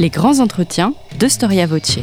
[0.00, 1.98] Les grands entretiens de Storia Voce.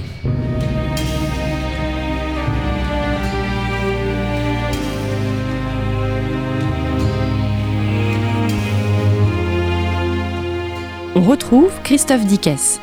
[11.15, 12.79] On retrouve Christophe Dickès.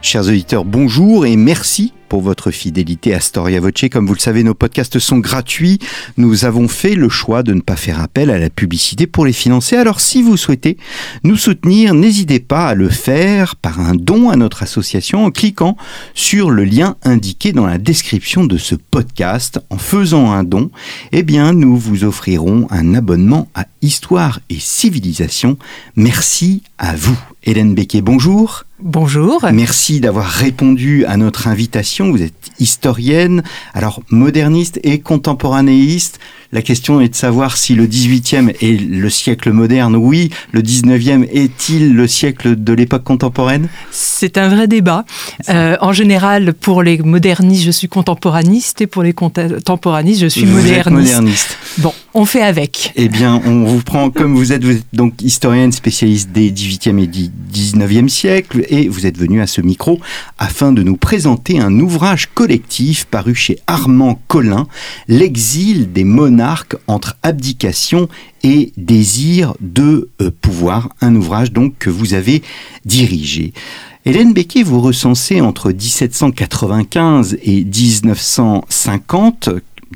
[0.00, 3.88] Chers auditeurs, bonjour et merci pour votre fidélité à Storia Voce.
[3.90, 5.78] Comme vous le savez, nos podcasts sont gratuits.
[6.16, 9.32] Nous avons fait le choix de ne pas faire appel à la publicité pour les
[9.32, 9.76] financer.
[9.76, 10.78] Alors si vous souhaitez
[11.22, 15.76] nous soutenir, n'hésitez pas à le faire par un don à notre association en cliquant
[16.14, 19.60] sur le lien indiqué dans la description de ce podcast.
[19.70, 20.70] En faisant un don,
[21.12, 25.58] eh bien, nous vous offrirons un abonnement à Histoire et Civilisation.
[25.94, 27.18] Merci à vous.
[27.44, 28.64] Hélène Becquet, bonjour.
[28.80, 29.44] Bonjour.
[29.52, 31.97] Merci d'avoir répondu à notre invitation.
[32.06, 33.42] Vous êtes historienne,
[33.74, 36.20] alors moderniste et contemporanéiste.
[36.50, 39.96] La question est de savoir si le 18e est le siècle moderne.
[39.96, 43.68] Oui, le 19e est-il le siècle de l'époque contemporaine?
[43.90, 45.04] C'est un vrai débat.
[45.50, 50.46] Euh, en général, pour les modernistes, je suis contemporaniste et pour les contemporanistes, je suis
[50.46, 50.86] vous moderniste.
[50.86, 51.58] Êtes moderniste.
[51.78, 52.94] Bon, on fait avec.
[52.96, 56.98] Eh bien, on vous prend comme vous êtes, vous êtes donc historienne spécialiste des 18e
[56.98, 60.00] et 19e siècles et vous êtes venu à ce micro
[60.38, 64.66] afin de nous présenter un ouvrage collectif paru chez Armand Collin,
[65.08, 66.37] L'exil des monarques
[66.86, 68.08] entre abdication
[68.42, 72.42] et désir de euh, pouvoir, un ouvrage donc que vous avez
[72.84, 73.52] dirigé.
[74.04, 79.50] Hélène Becquet, vous recensez entre 1795 et 1950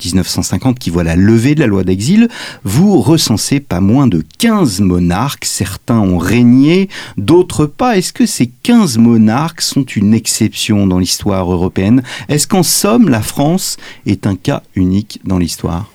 [0.04, 2.28] 1950 qui voit la levée de la loi d'exil,
[2.64, 7.96] vous recensez pas moins de 15 monarques, certains ont régné, d'autres pas.
[7.96, 12.02] Est-ce que ces 15 monarques sont une exception dans l'histoire européenne?
[12.28, 13.76] Est-ce qu'en somme, la France
[14.06, 15.90] est un cas unique dans l'histoire?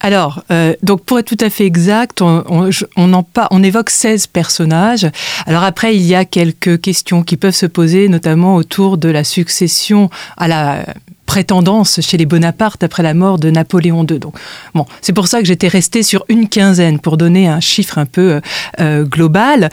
[0.00, 4.28] Alors, euh, donc pour être tout à fait exact, on, on, on, on évoque 16
[4.28, 5.06] personnages.
[5.46, 9.24] Alors après, il y a quelques questions qui peuvent se poser, notamment autour de la
[9.24, 10.84] succession à la
[11.26, 14.18] prétendance chez les Bonaparte après la mort de Napoléon II.
[14.18, 14.34] Donc,
[14.74, 18.06] bon, c'est pour ça que j'étais restée sur une quinzaine pour donner un chiffre un
[18.06, 18.40] peu
[18.80, 19.68] euh, global.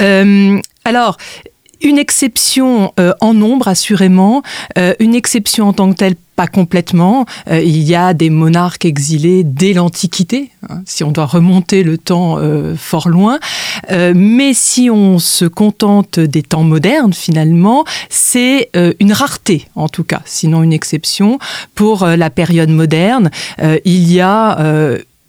[0.00, 1.18] Euh, alors,
[1.82, 4.42] une exception euh, en nombre, assurément,
[4.78, 7.26] euh, une exception en tant que telle, pas complètement.
[7.48, 11.98] Euh, il y a des monarques exilés dès l'Antiquité, hein, si on doit remonter le
[11.98, 13.38] temps euh, fort loin.
[13.90, 18.70] Euh, mais si on se contente des temps modernes, finalement, c'est
[19.00, 21.38] une rareté, en tout cas, sinon une exception.
[21.74, 23.30] Pour la période moderne,
[23.84, 24.58] il y a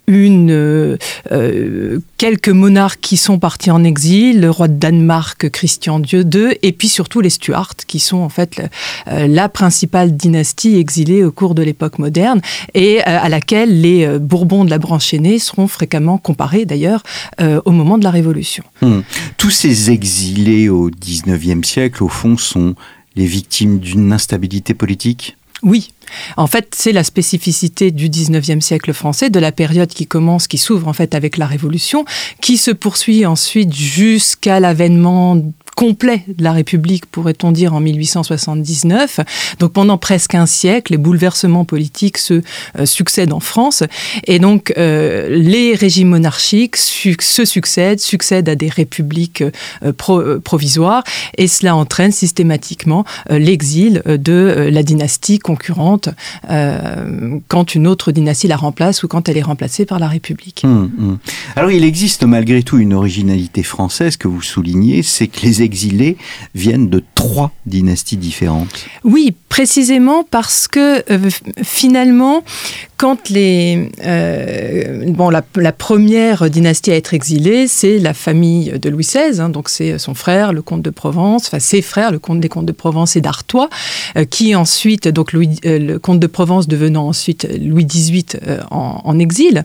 [0.06, 0.96] une, euh,
[1.32, 6.72] euh, quelques monarques qui sont partis en exil, le roi de Danemark Christian II, et
[6.72, 8.62] puis surtout les Stuarts, qui sont en fait
[9.08, 12.40] euh, la principale dynastie exilée au cours de l'époque moderne,
[12.74, 17.02] et euh, à laquelle les Bourbons de la branche aînée seront fréquemment comparés d'ailleurs
[17.40, 18.64] euh, au moment de la Révolution.
[18.82, 19.02] Hum.
[19.36, 22.74] Tous ces exilés au XIXe siècle, au fond, sont
[23.16, 25.36] les victimes d'une instabilité politique?
[25.62, 25.92] Oui,
[26.36, 30.58] en fait, c'est la spécificité du 19e siècle français, de la période qui commence, qui
[30.58, 32.04] s'ouvre en fait avec la Révolution,
[32.40, 35.40] qui se poursuit ensuite jusqu'à l'avènement
[35.76, 39.20] complet de la République, pourrait-on dire, en 1879.
[39.60, 42.40] Donc pendant presque un siècle, les bouleversements politiques se
[42.78, 43.84] euh, succèdent en France.
[44.26, 49.42] Et donc euh, les régimes monarchiques se succèdent, succèdent à des républiques
[49.84, 51.04] euh, pro provisoires.
[51.36, 56.08] Et cela entraîne systématiquement l'exil de la dynastie concurrente
[57.48, 60.62] quand une autre dynastie la remplace ou quand elle est remplacée par la République.
[60.64, 61.18] Hum, hum.
[61.54, 66.16] Alors il existe malgré tout une originalité française que vous soulignez, c'est que les exilés
[66.54, 68.86] viennent de trois dynasties différentes.
[69.04, 71.30] Oui, précisément parce que euh,
[71.62, 72.42] finalement,
[72.96, 79.04] quand les euh, bon la, première dynastie à être exilée, c'est la famille de Louis
[79.04, 82.40] XVI, hein, donc c'est son frère, le comte de Provence, enfin ses frères, le comte
[82.40, 83.68] des comtes de Provence et d'Artois,
[84.16, 88.26] euh, qui ensuite donc le comte de Provence devenant ensuite Louis XVIII
[88.70, 89.64] en, exil.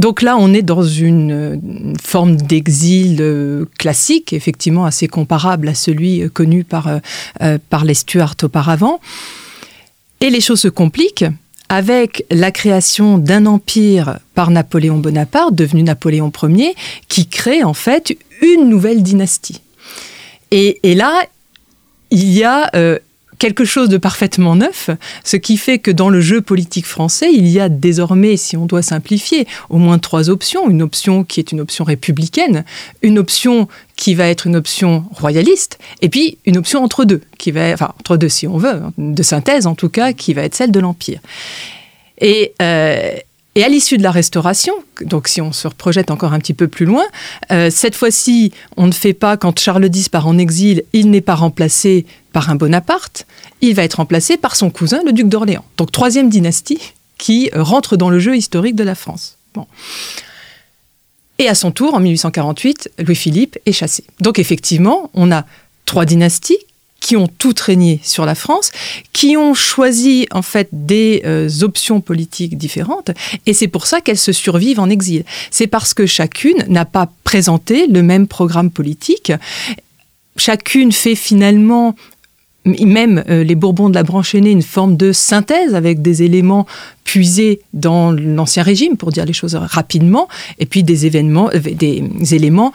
[0.00, 5.68] Euh, donc là, on est dans une, une forme d'exil euh, classique, effectivement assez comparable
[5.68, 6.88] à celui euh, connu par,
[7.42, 9.00] euh, les Stuarts auparavant.
[10.20, 11.24] Et les choses se compliquent
[11.68, 16.74] avec la création d'un empire par Napoléon Bonaparte, devenu Napoléon Ier,
[17.08, 19.62] qui crée en fait une nouvelle dynastie.
[20.50, 21.12] Et, là,
[22.10, 22.98] il y a euh,
[23.40, 24.90] quelque chose de parfaitement neuf,
[25.24, 28.66] ce qui fait que dans le jeu politique français, il y a désormais, si on
[28.66, 30.68] doit simplifier, au moins trois options.
[30.70, 32.64] Une option qui est une option républicaine,
[33.02, 33.66] une option
[33.96, 37.92] qui va être une option royaliste, et puis une option entre deux, qui va, enfin
[37.98, 40.80] entre deux si on veut, de synthèse en tout cas, qui va être celle de
[40.80, 41.20] l'Empire.
[42.20, 43.16] Et, euh,
[43.60, 44.72] Et à l'issue de la Restauration,
[45.02, 47.04] donc si on se projette encore un petit peu plus loin,
[47.52, 51.20] euh, cette fois-ci, on ne fait pas, quand Charles X part en exil, il n'est
[51.20, 53.26] pas remplacé par un Bonaparte,
[53.60, 55.66] il va être remplacé par son cousin, le duc d'Orléans.
[55.76, 56.78] Donc troisième dynastie
[57.18, 59.36] qui rentre dans le jeu historique de la France.
[61.38, 64.04] Et à son tour, en 1848, Louis-Philippe est chassé.
[64.20, 65.44] Donc effectivement, on a
[65.84, 66.56] trois dynasties
[67.00, 68.70] qui ont toutes régné sur la France,
[69.12, 73.10] qui ont choisi en fait des euh, options politiques différentes,
[73.46, 75.24] et c'est pour ça qu'elles se survivent en exil.
[75.50, 79.32] C'est parce que chacune n'a pas présenté le même programme politique.
[80.36, 81.94] Chacune fait finalement
[82.66, 86.66] même euh, les Bourbons de la branche aînée, une forme de synthèse avec des éléments
[87.04, 92.34] puisés dans l'Ancien Régime, pour dire les choses rapidement, et puis des événements, euh, des
[92.34, 92.72] éléments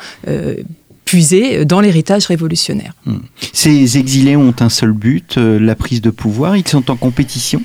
[1.65, 2.93] dans l'héritage révolutionnaire.
[3.05, 3.17] Hmm.
[3.53, 6.57] Ces exilés ont un seul but, la prise de pouvoir.
[6.57, 7.61] Ils sont en compétition?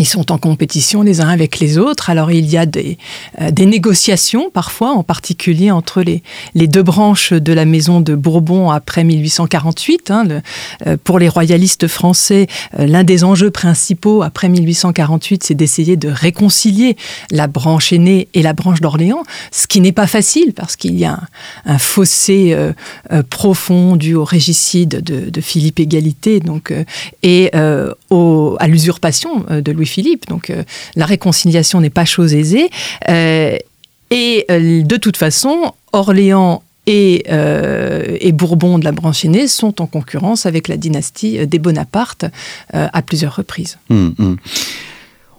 [0.00, 2.08] Ils sont en compétition les uns avec les autres.
[2.08, 2.96] Alors il y a des,
[3.40, 6.22] euh, négociations parfois, en particulier entre les,
[6.54, 10.10] deux branches de la maison de Bourbon après 1848.
[10.10, 10.40] Hein,
[10.86, 12.46] euh, pour les royalistes français,
[12.78, 16.96] euh, l'un des enjeux principaux après 1848, c'est d'essayer de réconcilier
[17.30, 21.04] la branche aînée et la branche d'Orléans, ce qui n'est pas facile parce qu'il y
[21.04, 21.20] a
[21.66, 22.56] un, fossé
[23.28, 26.72] profond dû au régicide de, Philippe Égalité donc,
[27.22, 30.28] et à l'usurpation de Louis Philippe.
[30.28, 30.62] Donc euh,
[30.96, 32.70] la réconciliation n'est pas chose aisée.
[33.08, 33.56] Euh,
[34.10, 37.22] et euh, de toute façon, Orléans et,
[38.32, 42.24] Bourbon de la branche aînée sont en concurrence avec la dynastie des Bonaparte
[42.72, 43.78] à plusieurs reprises.
[43.90, 44.36] Hum, hum.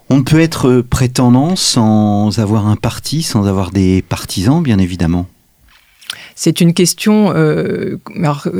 [0.09, 5.25] On peut être prétendant sans avoir un parti, sans avoir des partisans, bien évidemment.
[6.43, 7.99] C'est une question euh,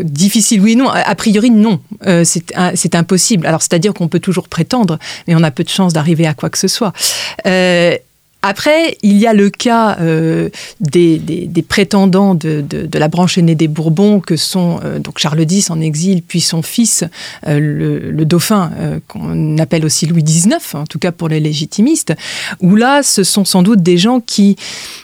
[0.04, 0.88] difficile, oui, non.
[0.88, 1.80] A priori, non.
[2.06, 3.48] Euh, c'est impossible.
[3.48, 6.52] Alors, c'est-à-dire qu'on peut toujours prétendre, mais on a peu de chances d'arriver à quoi
[6.52, 6.94] que ce soit.
[7.48, 7.98] Euh,
[8.44, 10.50] après, il y a le cas euh,
[10.80, 15.80] des, prétendants de, la branche aînée des Bourbons, que sont euh, donc Charles X en
[15.80, 17.04] exil, puis son fils,
[17.48, 18.72] euh, le, dauphin,
[19.08, 22.14] qu'on appelle aussi Louis XIX, en tout cas pour les légitimistes,
[22.62, 24.56] où là, ce sont sans doute des gens qui,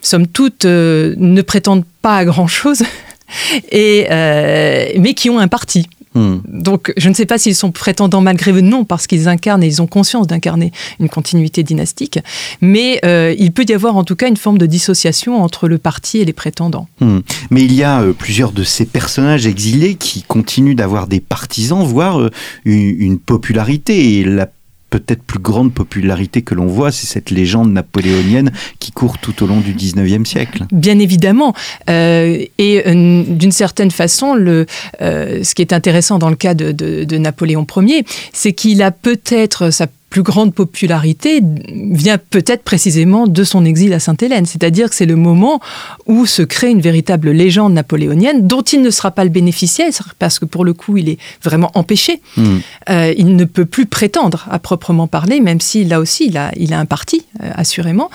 [0.02, 2.84] somme toute, ne prétendent pas à grand-chose,
[3.72, 5.88] mais qui ont un parti.
[6.18, 6.40] Hmm.
[6.48, 9.68] Donc, je ne sais pas s'ils sont prétendants malgré eux, non, parce qu'ils incarnent et
[9.68, 12.20] ils ont conscience d'incarner une continuité dynastique.
[12.60, 15.78] Mais euh, il peut y avoir en tout cas une forme de dissociation entre le
[15.78, 16.88] parti et les prétendants.
[17.02, 17.20] Hmm.
[17.52, 21.84] Mais il y a euh, plusieurs de ces personnages exilés qui continuent d'avoir des partisans,
[21.84, 22.32] voire euh,
[22.66, 24.20] une, une, popularité.
[24.20, 24.50] Et la
[24.90, 29.48] peut-être plus grande popularité que l'on voit, c'est cette légende napoléonienne qui court tout au
[29.48, 30.66] long du 19e siècle.
[30.72, 31.54] Bien évidemment.
[31.90, 34.66] Euh, et euh, d'une certaine façon, le,
[35.02, 39.72] euh, ce qui est intéressant dans le cas de, Napoléon Ier, c'est qu'il a peut-être
[39.72, 44.46] sa plus grande popularité vient peut-être précisément de son exil à Sainte-Hélène.
[44.46, 45.60] C'est-à-dire que c'est le moment
[46.06, 50.40] où se crée une véritable légende napoléonienne dont il ne sera pas le bénéficiaire parce
[50.40, 52.22] que pour le coup, il est vraiment empêché.
[52.38, 52.60] Hmm.
[52.90, 56.52] Euh, il ne peut plus prétendre à proprement parler, même si là aussi, il a,
[56.56, 58.10] il a un parti, euh, assurément.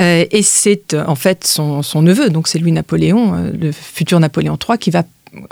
[0.00, 4.78] Euh, et c'est en fait son, son, neveu, donc c'est Louis-Napoléon, le futur Napoléon III,
[4.78, 5.04] qui va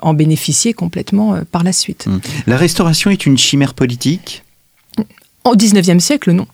[0.03, 2.07] en bénéficier complètement par la suite.
[2.07, 2.19] Hmm.
[2.47, 4.43] La restauration est une chimère politique?
[5.51, 6.47] Au XIXe siècle, non.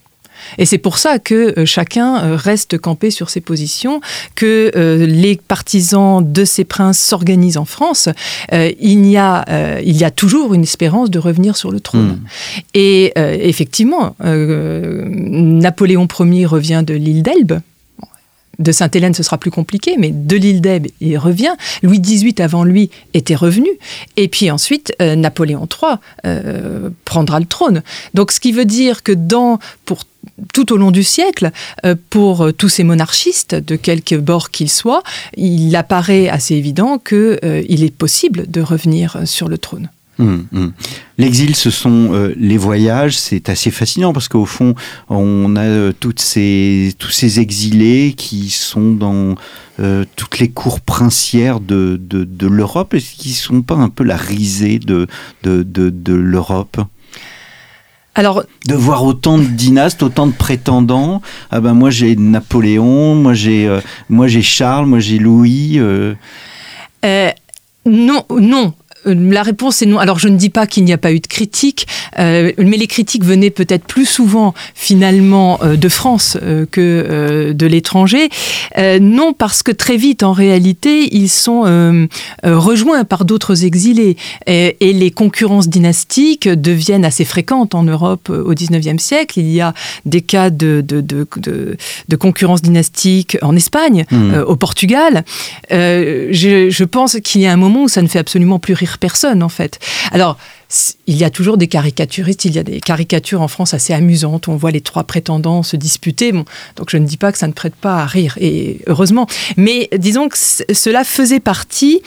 [0.59, 4.01] Et c'est pour ça que euh, chacun euh, reste campé sur ses positions,
[4.35, 8.09] que euh, les partisans de ces princes s'organisent en France.
[8.53, 12.21] il, y a, il y a toujours une espérance de revenir sur le trône.
[12.21, 12.27] Hmm.
[12.75, 17.61] Et effectivement, Napoléon Ier revient de l'île d'Elbe
[18.63, 21.55] de Sainte-Hélène, ce sera plus compliqué, mais de l'île d'Elbe, il revient.
[21.83, 23.69] Louis XVIII, avant lui, était revenu.
[24.17, 27.83] Et puis ensuite, euh, Napoléon III euh, prendra le trône.
[28.15, 30.05] Donc, ce qui veut dire que dans, pour
[30.53, 31.51] tout au long du siècle,
[31.85, 35.03] euh, pour tous ces monarchistes, de quelque bord qu'ils soient,
[35.37, 39.91] il apparaît assez évident qu'il est possible de revenir sur le trône.
[40.23, 40.73] Hum, hum.
[41.19, 43.19] L'exil, ce sont euh, les voyages.
[43.19, 44.75] C'est assez fascinant parce qu'au fond,
[45.09, 49.35] on a euh, toutes ces, tous ces exilés qui sont dans
[49.81, 54.05] euh, toutes les cours princières de, de, l'Europe et qui ne sont pas un peu
[54.05, 55.07] la risée de,
[55.43, 56.81] de, de l'Europe
[58.15, 61.23] alors, de voir autant de dynastes, autant de prétendants.
[61.51, 63.75] Ah ben moi j'ai Napoléon, moi j'ai
[64.11, 65.81] moi j'ai Charles, moi j'ai Louis.
[67.87, 68.75] non, non.
[69.07, 69.99] Euh, la réponse est non.
[69.99, 71.87] Alors je ne dis pas qu'il n'y a pas eu de critique.
[72.19, 76.37] mais les critiques venaient peut-être plus souvent finalement de France
[76.71, 78.29] que de l'étranger.
[79.01, 81.63] non parce que très vite, en réalité, ils sont
[82.43, 84.17] rejoints par d'autres exilés
[84.47, 89.41] et, et, les concurrences dynastiques deviennent assez fréquentes en Europe au XIXe siècle.
[89.41, 91.77] Il y a des cas de, de, de,
[92.09, 94.35] de concurrence dynastique en Espagne, mmh.
[94.47, 95.25] au Portugal.
[95.71, 98.92] Je, je pense qu'il y a un moment où ça ne fait absolument plus rire
[98.99, 99.79] personne, en fait.
[100.13, 100.39] Alors,
[101.07, 104.49] il y a toujours des caricaturistes, il y a des caricatures en France assez amusantes,
[104.49, 106.33] on voit les trois prétendants se disputer.
[106.33, 109.27] Donc je ne dis pas que ça ne prête pas à rire, et heureusement.
[109.57, 112.01] Mais disons que cela faisait partie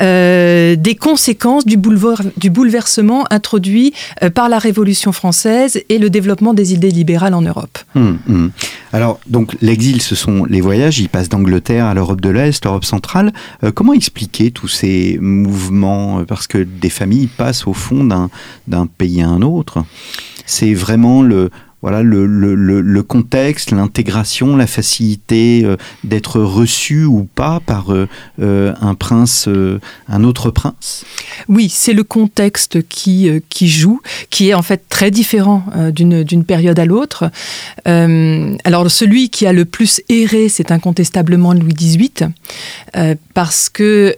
[0.00, 1.76] euh, des conséquences du,
[2.36, 3.92] du bouleversement introduit
[4.22, 7.78] euh, par la Révolution française et le développement des idées libérales en Europe.
[7.94, 8.50] Hum, hum.
[8.92, 12.84] Alors, donc l'exil, ce sont les voyages, ils passent d'Angleterre à l'Europe de l'Est, l'Europe
[12.84, 13.32] centrale.
[13.62, 16.24] Euh, comment expliquer tous ces mouvements?
[16.24, 19.84] Parce que des familles passent au fond d'un pays à un autre.
[20.44, 21.50] C'est vraiment le,
[21.82, 28.08] voilà le, le, le contexte, l'intégration, la facilité euh, d'être reçu ou pas par euh,
[28.40, 29.48] euh, un prince,
[30.08, 31.04] un autre prince
[31.48, 36.78] Oui, c'est le contexte qui, qui joue, qui est en fait très différent d'une période
[36.78, 37.30] à l'autre.
[37.84, 42.30] alors celui qui a le plus erré, c'est incontestablement Louis XVIII,
[43.34, 44.14] parce que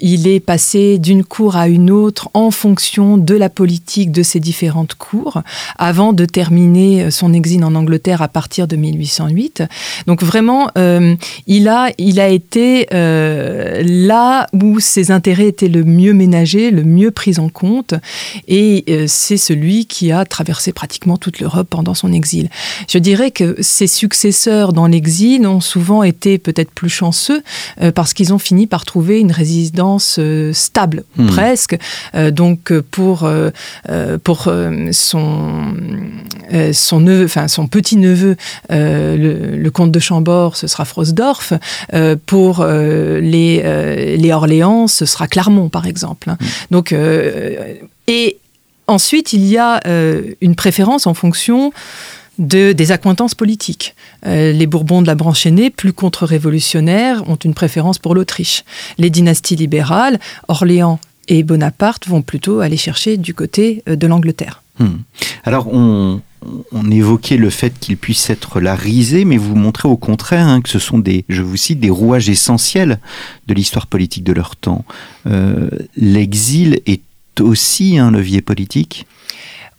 [0.00, 4.40] il est passé d'une cour à une autre en fonction de la politique de ces
[4.40, 5.42] différentes cours,
[5.78, 9.64] avant de terminer son exil en Angleterre à partir de 1808.
[10.06, 11.14] Donc vraiment, euh,
[11.46, 16.84] il, a, il a été euh, là où ses intérêts étaient le mieux ménagés, le
[16.84, 17.94] mieux pris en compte,
[18.48, 22.48] et euh, c'est celui qui a traversé pratiquement toute l'Europe pendant son exil.
[22.88, 27.42] Je dirais que ses successeurs dans l'exil ont souvent été peut-être plus chanceux
[27.94, 30.18] parce qu'ils ont fini par trouver une résidence
[30.52, 31.26] stable, hmm.
[31.26, 31.78] presque.
[32.30, 33.28] donc pour,
[34.24, 34.52] pour
[34.92, 35.74] son,
[36.72, 38.36] son neveu, enfin son petit neveu,
[38.72, 41.52] euh, le, comte de Chambord, ce sera Frosdorf.
[41.94, 43.62] Euh, pour euh, les,
[44.16, 46.30] les Orléans, ce sera Clermont, par exemple.
[46.30, 46.38] Hein.
[46.40, 46.46] Mm.
[46.72, 46.94] Donc,
[48.08, 48.38] et
[48.88, 49.80] ensuite, il y a
[50.40, 51.72] une préférence en fonction
[52.38, 53.94] de, des accointances politiques.
[54.24, 58.64] les Bourbons de la branche aînée, plus contre-révolutionnaires, ont une préférence pour l'Autriche.
[58.98, 60.18] Les dynasties libérales,
[60.48, 64.62] Orléans et Bonaparte, vont plutôt aller chercher du côté de l'Angleterre.
[64.80, 64.98] Hmm.
[65.44, 66.20] Alors, on,
[66.90, 70.68] évoquait le fait qu'il puisse être la risée, mais vous montrez au contraire hein, que
[70.68, 72.98] ce sont des, je vous cite, des rouages essentiels
[73.46, 74.84] de l'histoire politique de leur temps.
[75.26, 77.02] Euh, l'exil est
[77.40, 79.06] aussi un levier politique?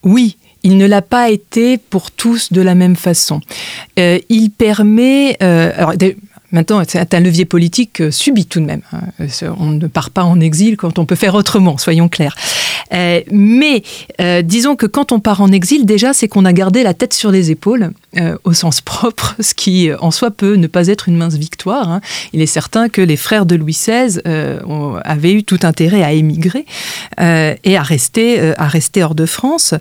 [0.03, 3.41] Oui, il ne l'a pas été pour tous de la même façon.
[3.99, 5.93] Euh, il permet, euh, alors
[6.51, 8.81] Maintenant, c'est un levier politique euh, subi tout de même.
[8.91, 9.27] Hein.
[9.57, 12.35] On ne part pas en exil quand on peut faire autrement, soyons clairs.
[12.93, 13.83] Euh, mais
[14.19, 17.13] euh, disons que quand on part en exil, déjà, c'est qu'on a gardé la tête
[17.13, 17.91] sur les épaules,
[18.43, 21.89] au sens propre, ce qui en soi peut ne pas être une mince victoire.
[21.89, 22.01] Hein.
[22.33, 24.19] Il est certain que les frères de Louis XVI
[25.03, 26.65] avaient eu tout intérêt à émigrer
[27.19, 29.73] et à rester, à rester hors de France.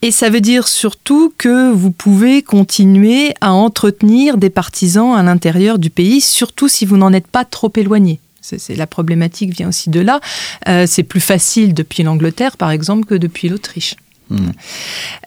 [0.00, 5.78] Et ça veut dire surtout que vous pouvez continuer à entretenir des partisans à l'intérieur
[5.78, 8.20] du pays, surtout si vous n'en êtes pas trop éloigné.
[8.40, 10.20] C'est la problématique vient aussi de là.
[10.68, 13.96] Euh, c'est plus facile depuis l'Angleterre, par exemple, que depuis l'Autriche.
[14.30, 14.50] Hmm.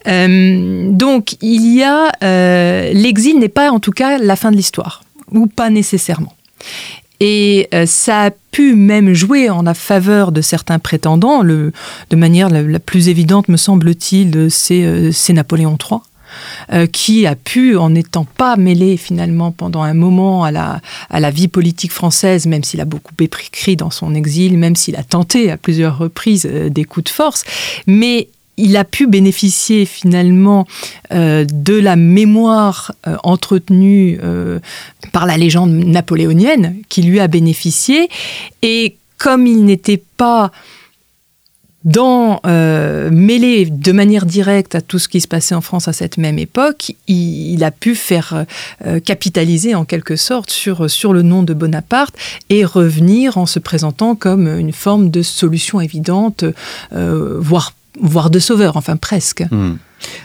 [0.08, 4.56] Euh, donc, il y a euh, l'exil n'est pas en tout cas la fin de
[4.56, 6.34] l'histoire, ou pas nécessairement.
[7.20, 11.42] Et ça a pu même jouer en la faveur de certains prétendants.
[11.42, 11.72] Le,
[12.10, 16.00] de manière la, plus évidente, me semble-t-il, c'est Napoléon III.
[16.72, 21.20] Euh, qui a pu, en n'étant pas mêlé finalement pendant un moment à la, à
[21.20, 25.02] la vie politique française, même s'il a beaucoup écrit dans son exil, même s'il a
[25.02, 27.44] tenté à plusieurs reprises des coups de force,
[27.86, 30.66] mais il a pu bénéficier finalement
[31.12, 34.60] euh, de la mémoire euh, entretenue euh,
[35.12, 38.08] par la légende napoléonienne qui lui a bénéficié.
[38.62, 40.52] Et comme il n'était pas
[41.84, 46.18] dans, mêlé de manière directe à tout ce qui se passait en France à cette
[46.18, 48.44] même époque, il, a pu faire
[49.04, 52.14] capitaliser en quelque sorte sur, sur le nom de Bonaparte
[52.50, 56.44] et revenir en se présentant comme une forme de solution évidente,
[56.90, 59.44] voire voire de sauveur, enfin presque.
[59.50, 59.74] Hmm.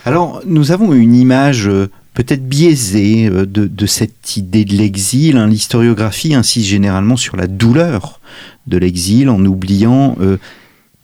[0.05, 5.37] Alors, nous avons une image euh, peut-être biaisée euh, de, cette idée de l'exil.
[5.37, 5.47] Hein.
[5.47, 8.19] L'historiographie insiste généralement sur la douleur
[8.67, 10.37] de l'exil en oubliant euh,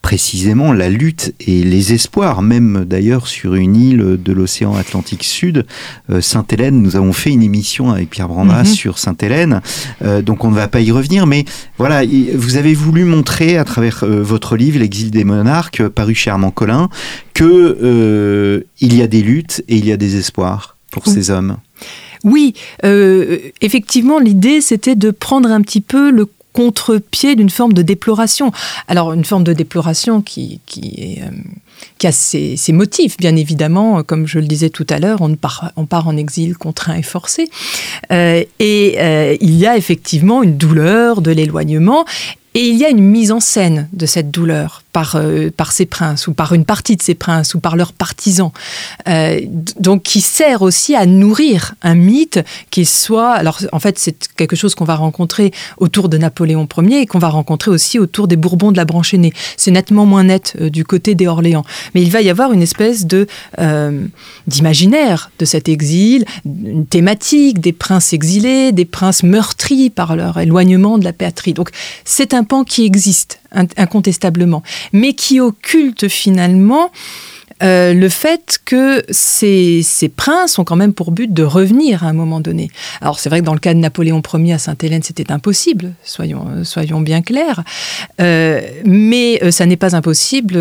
[0.04, 5.64] précisément la lutte et les espoirs, même d'ailleurs sur une île de l'océan Atlantique Sud,
[6.10, 6.82] euh, Sainte-Hélène.
[6.82, 8.66] Nous avons fait une émission avec Pierre Brandas mhm.
[8.66, 9.62] sur Sainte-Hélène,
[10.02, 11.46] euh, donc on ne va pas y revenir, mais
[11.78, 12.02] voilà,
[12.34, 16.90] vous avez voulu montrer à travers votre livre L'exil des monarques, paru chez Armand Collin,
[17.32, 21.56] que il y a des luttes et il y a des espoirs pour ces hommes.
[22.24, 27.82] Oui, euh, effectivement, l'idée, c'était de prendre un petit peu le contre-pied d'une forme de
[27.82, 28.52] déploration.
[28.88, 34.02] Alors, une forme de déploration qui, qui, euh, a ses, motifs, bien évidemment.
[34.02, 37.02] Comme je le disais tout à l'heure, on, part, on part en exil contraint et
[37.02, 37.50] forcé.
[38.12, 42.06] Euh, et il y a effectivement une douleur de l'éloignement.
[42.54, 46.28] Et il y a une mise en scène de cette douleur par, euh, ces princes,
[46.28, 48.52] ou par une partie de ces princes, ou par leurs partisans.
[49.08, 49.40] Euh,
[49.80, 52.38] donc, qui sert aussi à nourrir un mythe
[52.70, 53.32] qui soit.
[53.32, 57.18] Alors, en fait, c'est quelque chose qu'on va rencontrer autour de Napoléon Ier et qu'on
[57.18, 59.32] va rencontrer aussi autour des Bourbons de la branche aînée.
[59.56, 61.64] C'est nettement moins net euh, du côté des Orléans.
[61.96, 63.26] Mais il va y avoir une espèce de
[64.46, 70.98] d'imaginaire de cet exil, une thématique des princes exilés, des princes meurtris par leur éloignement
[70.98, 71.52] de la patrie.
[71.52, 71.70] Donc,
[72.04, 73.40] c'est un pan qui existe
[73.76, 74.62] incontestablement,
[74.92, 76.90] mais qui occulte finalement
[77.62, 79.84] euh, le fait que ces,
[80.16, 82.70] princes ont quand même pour but de revenir à un moment donné.
[83.00, 86.46] Alors c'est vrai que dans le cas de Napoléon Ier à Sainte-Hélène, c'était impossible, soyons,
[86.50, 87.62] euh, soyons bien clairs,
[88.20, 90.58] euh, mais ça n'est pas impossible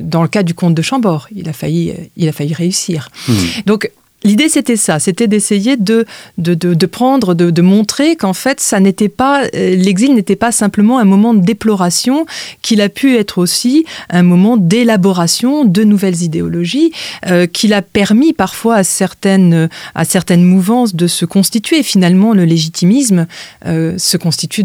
[0.00, 1.28] dans le cas du comte de Chambord.
[1.34, 3.10] Il a failli, il a failli réussir.
[3.26, 3.34] Mmh.
[3.66, 3.90] Donc
[4.24, 6.04] L'idée, c'était ça, c'était d'essayer de,
[6.38, 11.04] de, prendre, de, montrer qu'en fait, ça n'était pas, euh, l'exil n'était pas simplement un
[11.04, 12.26] moment de déploration,
[12.60, 16.92] qu'il a pu être aussi un moment d'élaboration de nouvelles idéologies,
[17.26, 21.84] euh, qu'il a permis parfois à certaines, à certaines mouvances de se constituer.
[21.84, 23.28] Finalement, le légitimisme
[23.66, 24.64] euh, se constitue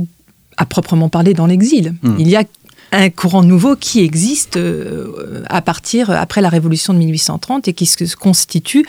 [0.58, 1.94] à proprement parler dans l'exil.
[2.02, 2.16] Mmh.
[2.18, 2.44] Il y a
[2.94, 7.88] un courant nouveau qui existe euh, à partir après la Révolution de 1830 et qui
[7.88, 8.86] se constitue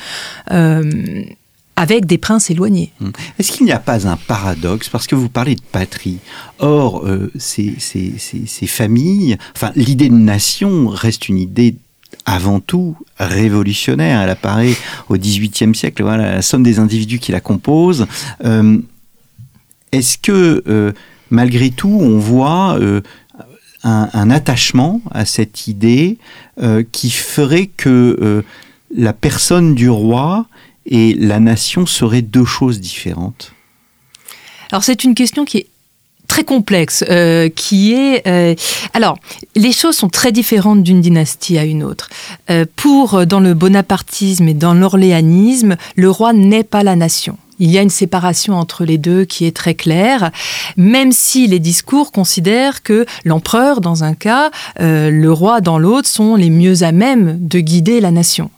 [0.51, 1.25] euh,
[1.77, 2.93] avec des princes éloignés.
[3.01, 3.13] Hum.
[3.39, 4.91] Est-ce qu'il n'y a pas un paradoxe?
[4.91, 6.19] Parce que vous parlez de patrie.
[6.59, 7.77] Or, euh, ces,
[8.67, 11.77] familles, enfin, l'idée de nation reste une idée
[12.27, 14.21] avant tout révolutionnaire.
[14.21, 14.75] Elle apparaît
[15.09, 16.03] au XVIIIe siècle.
[16.03, 18.07] Voilà, la somme des individus qui la composent.
[19.93, 20.95] Est-ce que,
[21.31, 22.79] malgré tout, on voit
[23.85, 26.19] un, attachement à cette idée
[26.61, 28.43] euh, qui ferait que euh,
[28.97, 30.47] la personne du roi
[30.87, 33.53] et la nation seraient deux choses différentes
[34.71, 35.67] Alors c'est une question qui est
[36.27, 38.27] très complexe, euh, qui est...
[38.95, 39.19] alors,
[39.55, 42.09] les choses sont très différentes d'une dynastie à une autre.
[42.77, 47.37] pour, dans le bonapartisme et dans l'orléanisme, le roi n'est pas la nation.
[47.59, 50.31] Il y a une séparation entre les deux qui est très claire,
[50.77, 56.09] même si les discours considèrent que l'empereur dans un cas, euh, le roi dans l'autre
[56.09, 58.51] sont les mieux à même de guider la nation.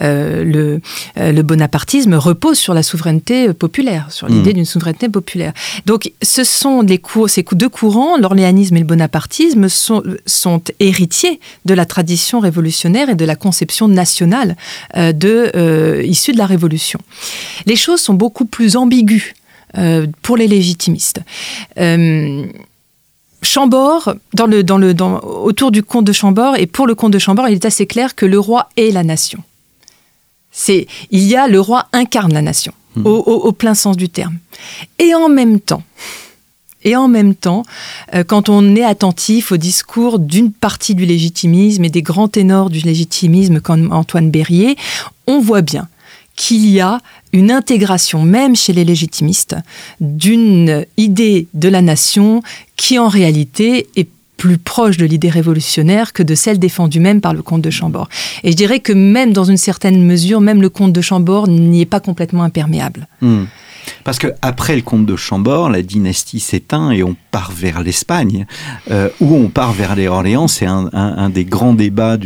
[0.00, 0.80] Euh, le,
[1.18, 4.54] euh, le, bonapartisme repose sur la souveraineté populaire, sur l'idée mmh.
[4.54, 5.52] d'une souveraineté populaire.
[5.86, 11.74] Donc, ce sont cours, ces deux courants, l'orléanisme et le bonapartisme, sont, sont, héritiers de
[11.74, 14.56] la tradition révolutionnaire et de la conception nationale
[14.96, 17.00] euh, de, issue de la Révolution.
[17.66, 19.34] Les choses sont beaucoup plus ambiguës
[20.22, 21.20] pour les légitimistes.
[23.42, 27.12] Chambord, dans le, dans le, dans, autour du comte de Chambord, et pour le comte
[27.12, 29.42] de Chambord, il est assez clair que le roi est la nation.
[30.50, 33.06] C'est, il y a le roi incarne la nation, hmm.
[33.06, 34.38] au, plein sens du terme.
[34.98, 35.82] Et en même temps,
[36.84, 37.64] et en même temps,
[38.14, 42.70] euh, quand on est attentif au discours d'une partie du légitimisme et des grands ténors
[42.70, 44.76] du légitimisme comme Antoine Berrier,
[45.26, 45.88] on voit bien
[46.38, 47.00] qu'il y a
[47.32, 49.56] une intégration, même chez les légitimistes,
[50.00, 52.42] d'une idée de la nation
[52.76, 57.34] qui en réalité est plus proche de l'idée révolutionnaire que de celle défendue même par
[57.34, 58.08] le comte de Chambord.
[58.44, 61.80] Et je dirais que même dans une certaine mesure, même le comte de Chambord n'y
[61.80, 63.08] est pas complètement imperméable.
[63.20, 63.44] Hmm.
[64.04, 68.46] Parce que après le comte de Chambord, la dynastie s'éteint et on part vers l'Espagne,
[68.90, 70.48] euh, ou on part vers les Orléans.
[70.48, 72.18] C'est un, des grands débats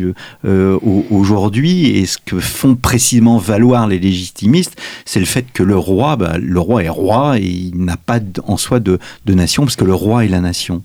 [0.44, 0.78] euh,
[1.10, 1.86] aujourd'hui.
[1.86, 6.36] Et ce que font précisément valoir les légitimistes, c'est le fait que le roi, bah,
[6.38, 9.94] le roi est roi et il n'a pas en soi de, nation, parce que le
[9.94, 10.82] roi est la nation.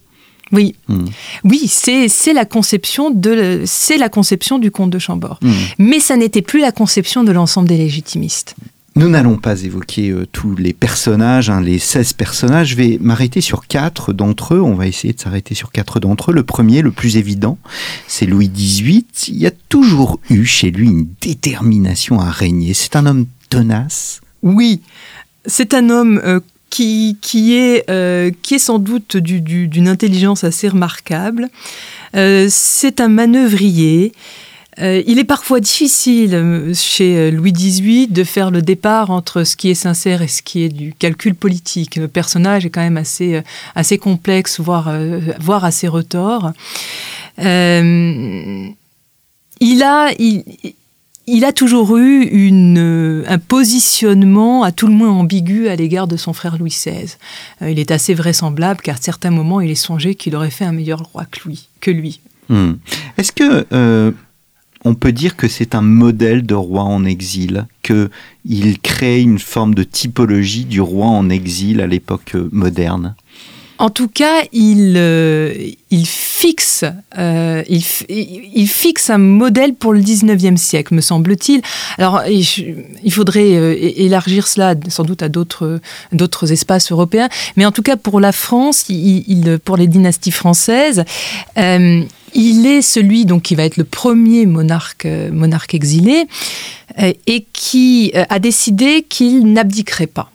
[0.54, 1.06] Oui, hmm.
[1.44, 5.40] oui, c'est la conception de c'est la conception du comte de Chambord.
[5.42, 5.52] Hmm.
[5.78, 8.56] Mais ça n'était plus la conception de l'ensemble des légitimistes.
[8.98, 12.70] Nous n'allons pas évoquer euh, tous les personnages, hein, les 16 personnages.
[12.70, 14.60] Je vais m'arrêter sur quatre d'entre eux.
[14.60, 16.34] On va essayer de s'arrêter sur quatre d'entre eux.
[16.34, 17.60] Le premier, le plus évident,
[18.08, 19.06] c'est Louis XVIII.
[19.28, 22.74] Il y a toujours eu chez lui une détermination à régner.
[22.74, 24.20] C'est un homme tenace.
[24.42, 24.82] Oui,
[25.46, 26.40] c'est un homme euh,
[26.72, 27.86] qui, est,
[28.42, 31.50] qui est sans doute d'une intelligence assez remarquable.
[32.14, 34.12] c'est un manœuvrier.
[34.80, 39.44] Euh, il est parfois difficile euh, chez euh, Louis XVIII de faire le départ entre
[39.44, 41.96] ce qui est sincère et ce qui est du calcul politique.
[41.96, 43.42] Le personnage est quand même assez,
[43.76, 44.92] assez complexe, voire,
[45.40, 46.52] voire assez retors.
[47.40, 47.44] il,
[49.84, 56.08] a, il, a toujours eu une, un positionnement à tout le moins ambigu à l'égard
[56.08, 57.18] de son frère Louis XVI.
[57.62, 61.00] il est assez vraisemblable qu'à certains moments, il est songé qu'il aurait fait un meilleur
[61.00, 61.68] roi que lui.
[61.82, 62.20] Que lui.
[62.50, 62.74] Hmm.
[63.18, 64.14] Est-ce que
[64.88, 69.76] on peut dire que c'est un modèle de roi en exil, qu'il crée une forme
[69.76, 73.16] de typologie du roi en exil à l'époque moderne.
[73.80, 75.54] En tout cas, il, euh,
[75.92, 76.84] il, fixe,
[77.18, 81.62] euh, il, fixe un modèle pour le 19e siècle, me semble-t-il.
[82.00, 85.80] Alors, il faudrait euh, élargir cela sans doute à d'autres,
[86.52, 91.04] espaces européens, mais en tout cas, pour la France, il, pour les dynasties françaises,
[92.34, 96.26] il est celui donc qui va être le premier monarque, monarque exilé
[96.98, 100.32] et qui a décidé qu'il n'abdiquerait pas.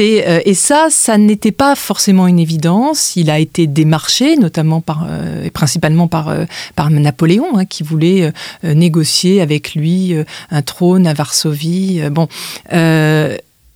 [0.00, 3.16] Euh, et ça, ça n'était pas forcément une évidence.
[3.16, 6.44] Il a été démarché, notamment par euh, et principalement par euh,
[6.76, 10.14] par Napoléon, hein, qui voulait négocier avec lui
[10.50, 12.02] un trône à Varsovie.
[12.10, 12.28] bon,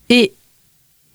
[0.09, 0.33] et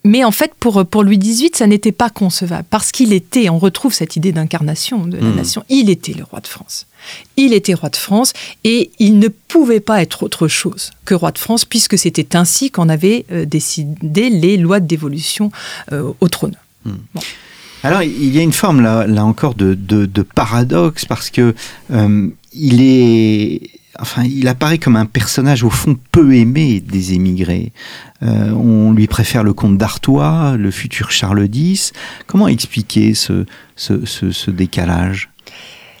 [0.04, 3.58] mais en fait, pour, pour Louis XVIII, ça n'était pas concevable, parce qu'il était, on
[3.58, 5.36] retrouve cette idée d'incarnation de la hmm.
[5.36, 6.86] nation, il était le roi de France.
[7.36, 8.32] Il était roi de France
[8.64, 12.70] et il ne pouvait pas être autre chose que roi de France, puisque c'était ainsi
[12.70, 15.52] qu'on avait euh, décidé les lois de dévolution
[15.92, 16.56] euh, au trône.
[16.84, 16.96] Hmm.
[17.84, 21.54] Alors, il y a une forme, là, là encore, de, de, paradoxe, parce que
[21.92, 27.72] euh, il est enfin, il apparaît comme un personnage au fond peu aimé des émigrés.
[28.22, 31.92] Euh, on lui préfère le comte d'Artois, le futur Charles X.
[32.26, 33.44] Comment expliquer ce,
[34.50, 35.28] décalage?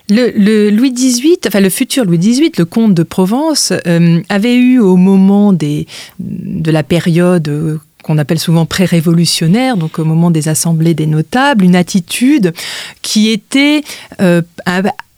[0.08, 4.96] Le, Louis XVIII, enfin futur Louis XVIII, le comte de Provence, euh, avait eu au
[4.96, 5.86] moment des,
[6.18, 11.64] de la période euh, qu'on appelle souvent pré-révolutionnaire, donc au moment des assemblées des notables,
[11.64, 12.52] une attitude
[13.00, 13.82] qui était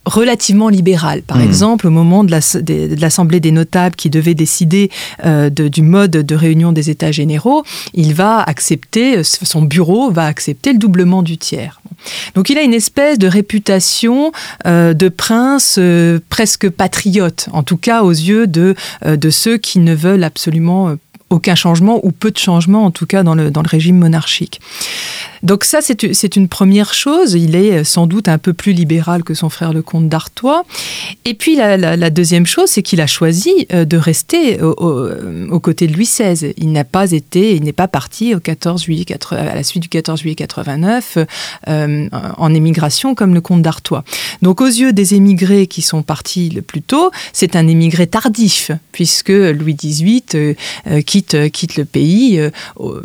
[0.05, 1.21] relativement libéral.
[1.21, 1.43] Par hmm.
[1.43, 2.31] exemple, au moment de
[2.99, 4.89] l'Assemblée des notables qui devait décider
[5.25, 7.63] euh, du mode de réunion des États généraux,
[7.93, 11.81] il va accepter, son bureau va accepter le doublement du tiers.
[12.35, 14.31] Donc il a une espèce de réputation
[14.67, 19.79] euh, de prince euh, presque patriote, en tout cas aux yeux de, de ceux qui
[19.79, 20.95] ne veulent absolument
[21.29, 24.61] aucun changement ou peu de changement en tout cas dans le, dans le régime monarchique.
[25.43, 27.33] Donc ça, c'est une première chose.
[27.33, 30.63] Il est sans doute un peu plus libéral que son frère le comte d'Artois.
[31.23, 35.93] Et puis la, deuxième chose, c'est qu'il a choisi euh, de rester aux côtés de
[35.93, 36.53] Louis XVI.
[36.57, 39.89] Il n'a pas été, il n'est pas parti au 14 juillet, à la suite du
[39.89, 41.19] 14 juillet 89
[41.67, 44.03] euh, en émigration comme le comte d'Artois.
[44.41, 48.71] Donc aux yeux des émigrés qui sont partis le plus tôt, c'est un émigré tardif
[48.91, 50.53] puisque Louis XVIII euh,
[51.15, 52.41] quitte, quitte le pays.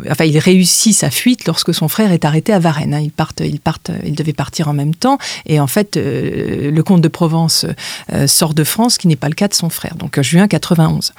[0.09, 2.93] enfin, il réussit sa fuite lorsque son frère est arrêté à Varennes.
[2.93, 2.99] Hein.
[2.99, 5.17] Ils partent, ils partent, ils devaient partir en même temps.
[5.45, 7.65] Et en fait, euh, le comte de Provence
[8.11, 9.95] euh, sort de France, ce qui n'est pas le cas de son frère.
[9.95, 11.13] Donc euh, juin 91.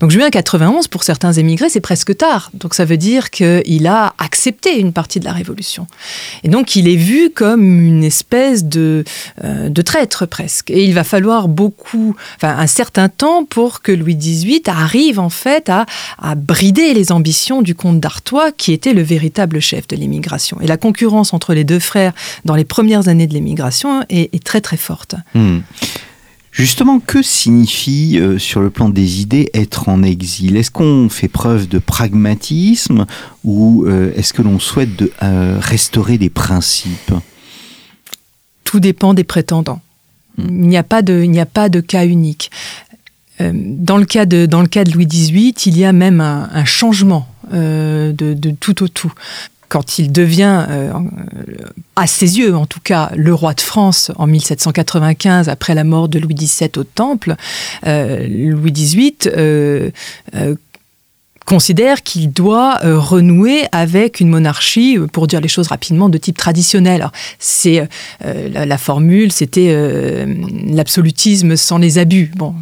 [0.00, 2.50] Donc juin 91, pour certains émigrés, c'est presque tard.
[2.52, 5.86] Donc ça veut dire qu'il a accepté une partie de la Révolution.
[6.42, 9.04] Et donc il est vu comme une espèce de,
[9.42, 10.70] de traître presque.
[10.70, 15.30] Et il va falloir beaucoup, enfin un certain temps pour que Louis XVIII arrive en
[15.30, 20.60] fait à brider les ambitions du comte d'Artois, qui était le véritable chef de l'immigration.
[20.60, 22.12] Et la concurrence entre les deux frères
[22.44, 25.14] dans les premières années de l'émigration est, très très forte.
[25.34, 25.60] Hmm.
[26.50, 30.56] Justement, que signifie euh, sur le plan des idées être en exil?
[30.56, 33.06] Est-ce qu'on fait preuve de pragmatisme
[33.42, 37.12] ou euh, est-ce que l'on souhaite de, euh, restaurer des principes?
[38.62, 39.80] Tout dépend des prétendants.
[40.38, 40.46] Hmm.
[40.48, 42.52] Il n'y a pas de, il n'y a pas de cas unique.
[43.40, 46.64] Dans le, cas de, dans le cas de Louis XVIII, il y a même un,
[46.64, 49.12] changement de, de, tout au tout.
[49.68, 50.92] Quand il devient, euh,
[51.96, 56.08] à ses yeux en tout cas, le roi de France en 1795, après la mort
[56.08, 57.34] de Louis XVII au Temple,
[57.86, 59.90] euh, Louis XVIII euh,
[61.44, 67.10] considère qu'il doit renouer avec une monarchie, pour dire les choses rapidement, de type traditionnel.
[67.38, 67.88] C'est
[68.20, 70.26] la, formule, c'était
[70.66, 72.30] l'absolutisme sans les abus.
[72.36, 72.54] Bon,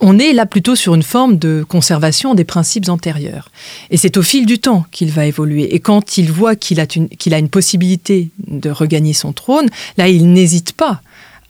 [0.00, 3.50] on est là plutôt sur une forme de conservation des principes antérieurs.
[3.90, 5.74] Et c'est au fil du temps qu'il va évoluer.
[5.74, 10.72] Et quand il voit qu'il a, une, possibilité de regagner son trône, là, il n'hésite
[10.72, 11.00] pas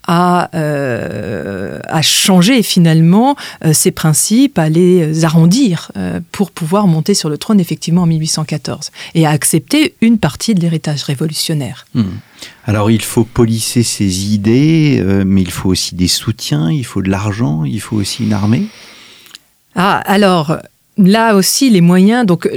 [0.07, 7.13] à, euh, à changer finalement euh, ces principes, à les arrondir euh, pour pouvoir monter
[7.13, 11.85] sur le trône effectivement en 1814 et à accepter une partie de l'héritage révolutionnaire.
[11.93, 12.03] Hmm.
[12.65, 17.01] Alors il faut polisser ses idées, euh, mais il faut aussi des soutiens, il faut
[17.01, 18.65] de l'argent, il faut aussi une armée.
[19.75, 20.57] Ah, alors
[20.97, 22.49] là aussi les moyens, donc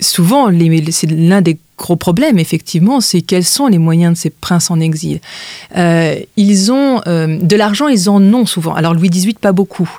[0.00, 0.50] souvent
[0.90, 4.78] c'est l'un des gros problèmes effectivement, c'est quels sont les moyens de ces princes en
[4.80, 5.20] exil.
[5.76, 8.74] Euh, ils ont euh, de l'argent, ils en ont souvent.
[8.74, 9.90] Alors Louis XVIII pas beaucoup.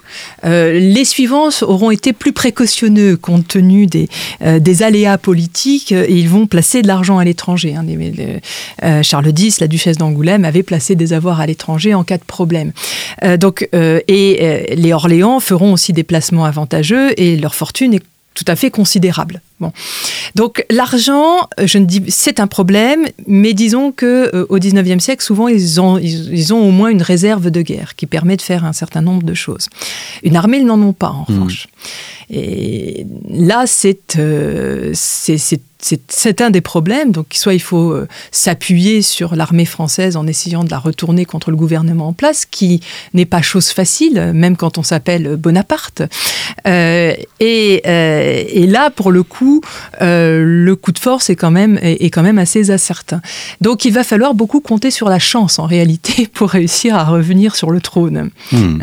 [0.45, 4.07] Euh, les suivants auront été plus précautionneux compte tenu des,
[4.41, 7.75] des aléas politiques et ils vont placer de l'argent à l'étranger.
[7.75, 7.83] hein.
[7.85, 12.17] Les- les- Charles X, la duchesse d'Angoulême, avait placé des avoirs à l'étranger en cas
[12.17, 12.71] de problème.
[13.39, 18.55] Donc, et les Orléans feront aussi des placements avantageux et leur fortune est tout à
[18.55, 19.41] fait considérable.
[19.61, 19.71] Bon.
[20.35, 24.99] Donc l'argent, euh, je ne dis c'est un problème, mais disons que euh, au 19e
[24.99, 28.35] siècle, souvent ils ont, ils, ils ont au moins une réserve de guerre qui permet
[28.35, 29.69] de faire un certain nombre de choses.
[30.23, 31.35] Une armée, ils n'en ont pas en Mhm.
[31.37, 31.67] revanche.
[32.29, 37.11] Et là, c'est euh, c'est- c'est- c'est c'est un des problèmes.
[37.11, 41.51] Donc, soit il faut euh, s'appuyer sur l'armée française en essayant de la retourner contre
[41.51, 42.79] le gouvernement en place, qui
[43.13, 46.01] n'est pas chose facile, même quand on s'appelle Bonaparte.
[46.65, 49.44] Euh, et, euh, et là, pour le coup,
[50.01, 51.77] euh, le coup de force est quand même
[52.37, 53.21] assez incertain.
[53.61, 57.55] Donc, il va falloir beaucoup compter sur la chance en réalité pour réussir à revenir
[57.55, 58.29] sur le trône.
[58.51, 58.79] Hmm.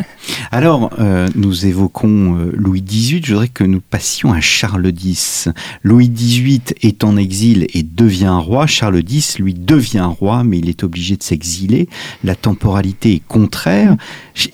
[0.51, 5.49] Alors, euh, nous évoquons euh, Louis XVIII, je voudrais que nous passions à Charles X.
[5.83, 8.67] Louis XVIII est en exil et devient roi.
[8.67, 11.89] Charles X, lui, devient roi, mais il est obligé de s'exiler.
[12.23, 13.95] La temporalité est contraire.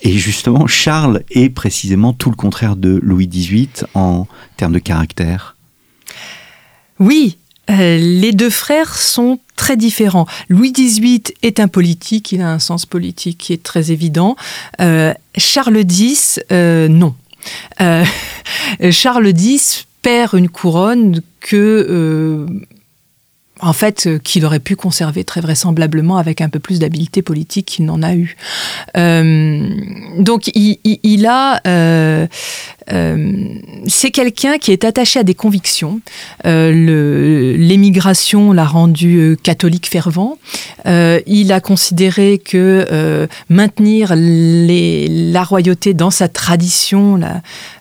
[0.02, 5.56] Et justement, Charles est précisément tout le contraire de Louis XVIII en termes de caractère.
[7.00, 7.38] Oui,
[7.70, 10.26] euh, les deux frères sont très différents.
[10.48, 14.36] Louis XVIII est un politique, il a un sens politique qui est très évident.
[14.80, 17.14] Euh, Charles X, euh, non.
[18.90, 22.46] Charles X perd une couronne que...
[23.60, 27.86] en fait, qu'il aurait pu conserver très vraisemblablement avec un peu plus d'habileté politique qu'il
[27.86, 28.36] n'en a eu.
[28.94, 32.28] Donc, il, a,
[33.86, 36.00] c'est quelqu'un qui est attaché à des convictions.
[36.46, 40.38] Euh, L'émigration l'a rendu euh, catholique fervent.
[40.86, 47.20] Euh, il a considéré que euh, maintenir la royauté dans sa tradition,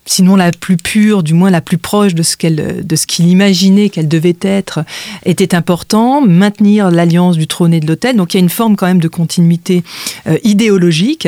[0.06, 4.38] sinon la plus pure, du moins la plus proche de ce qu'il imaginait qu'elle devait
[4.42, 4.80] être,
[5.26, 6.22] était important.
[6.22, 8.16] Maintenir l'alliance du trône et de l'autel.
[8.16, 9.84] Donc il y a une forme quand même de continuité
[10.28, 11.28] euh, idéologique.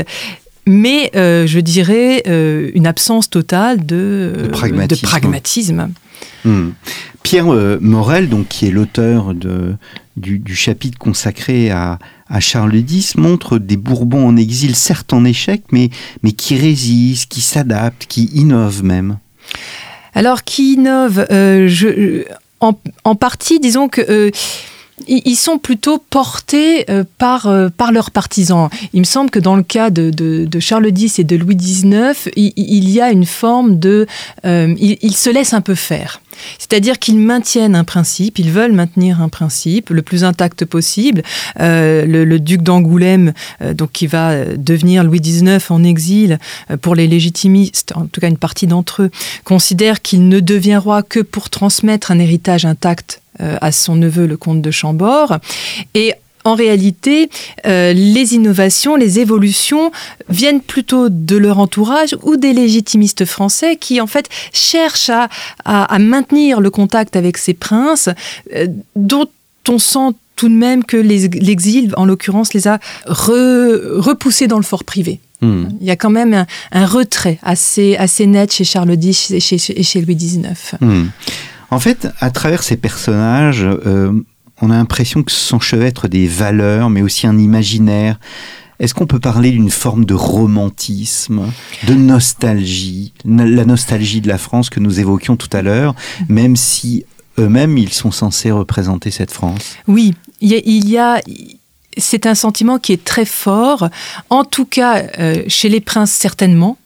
[0.73, 5.01] Mais euh, je dirais euh, une absence totale de, De pragmatisme.
[5.01, 5.89] de pragmatisme.
[6.45, 6.69] Hmm.
[7.23, 9.75] Pierre euh, Morel, donc, qui est l'auteur de-
[10.15, 15.25] du, du chapitre consacré à, à Charles X, montre des Bourbons en exil, certes en
[15.25, 15.89] échec, mais,
[16.23, 19.17] mais qui résistent, qui s'adaptent, qui innovent même.
[20.13, 22.23] Alors, qui innove euh, je,
[22.61, 24.31] en, en partie, disons que.
[25.07, 28.69] Ils sont plutôt portés euh, par, euh, par leurs partisans.
[28.93, 32.89] Il me semble que dans le cas de, Charles X et de Louis XIX, il,
[32.89, 34.07] y a une forme de...
[34.45, 36.21] euh, ils, se laissent un peu faire.
[36.57, 41.23] C'est-à-dire qu'ils maintiennent un principe, ils veulent maintenir un principe le plus intact possible.
[41.57, 43.33] Le, duc d'Angoulême,
[43.73, 46.39] donc qui va devenir Louis XIX en exil,
[46.81, 49.11] pour les légitimistes, en tout cas une partie d'entre eux,
[49.43, 53.21] considère qu'il ne devient roi que pour transmettre un héritage intact
[53.61, 55.37] à son neveu, le comte de Chambord.
[55.93, 57.29] Et en réalité,
[57.67, 59.91] euh, les innovations, les évolutions
[60.27, 65.29] viennent plutôt de leur entourage ou des légitimistes français qui, en fait, cherchent à,
[65.65, 68.09] à- à maintenir le contact avec ces princes,
[68.55, 69.27] euh, dont
[69.69, 74.63] on sent tout de même que l'exil, en l'occurrence, les a re- repoussés dans le
[74.63, 75.19] fort privé.
[75.41, 75.65] Hmm.
[75.79, 79.39] Il y a quand même un, un retrait assez, assez net chez Charles X et
[79.39, 80.47] chez, Louis XIX.
[81.71, 84.11] En fait, à travers ces personnages, euh,
[84.61, 88.19] on a l'impression que s'enchevêtrent des valeurs, mais aussi un imaginaire.
[88.79, 91.43] Est-ce qu'on peut parler d'une forme de romantisme,
[91.87, 95.95] de nostalgie, la nostalgie de la France que nous évoquions tout à l'heure,
[96.29, 97.05] même si
[97.39, 99.75] eux-mêmes, ils sont censés représenter cette France?
[99.87, 101.21] Oui, il y a-
[101.97, 103.89] c'est un sentiment qui est très fort,
[104.29, 106.77] en tout cas euh, chez les princes certainement.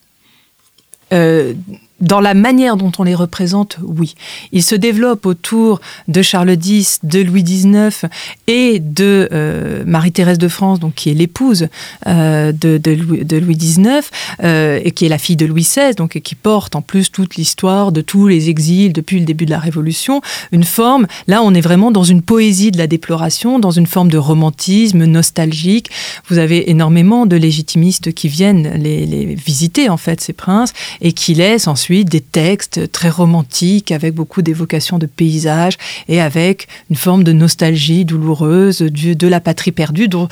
[1.13, 1.53] Euh,
[2.01, 4.15] dans la manière dont on les représente, oui.
[4.51, 5.79] Ils se développent autour
[6.09, 8.07] de Charles X, de Louis XIX
[8.47, 11.67] et de euh, Marie-Thérèse de France, donc qui est l'épouse
[12.07, 14.01] euh, de, Louis, XIX
[14.43, 17.11] euh, et qui est la fille de Louis XVI, donc et qui porte en plus
[17.11, 20.21] toute l'histoire de tous les exils depuis le début de la Révolution.
[20.51, 24.09] Une forme, là, on est vraiment dans une poésie de la déploration, dans une forme
[24.09, 25.89] de romantisme nostalgique.
[26.27, 31.13] Vous avez énormément de légitimistes qui viennent les, les visiter en fait ces princes et
[31.13, 36.95] qui laissent ensuite des textes très romantiques avec beaucoup d'évocations de paysages et avec une
[36.95, 40.27] forme de nostalgie douloureuse de la patrie perdue dont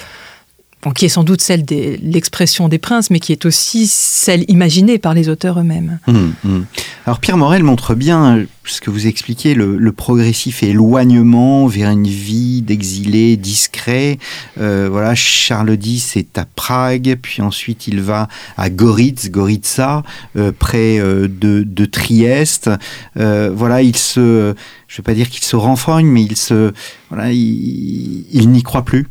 [0.91, 4.97] qui est sans doute celle de l'expression des princes, mais qui est aussi celle imaginée
[4.97, 5.99] par les auteurs eux-mêmes.
[6.07, 6.65] Hum, hum.
[7.05, 12.61] Alors Pierre Morel montre bien ce que vous expliquez, le, progressif éloignement vers une vie
[12.61, 14.17] d'exilé discret.
[14.59, 20.03] Euh, voilà, Charles X est à Prague, puis ensuite il va à Goritz, Goritza,
[20.37, 22.69] euh, près euh, de, Trieste.
[23.15, 24.55] voilà, il se,
[24.87, 26.73] je ne vais pas dire qu'il se renfrogne, mais il se,
[27.09, 29.07] voilà, il n'y croit plus.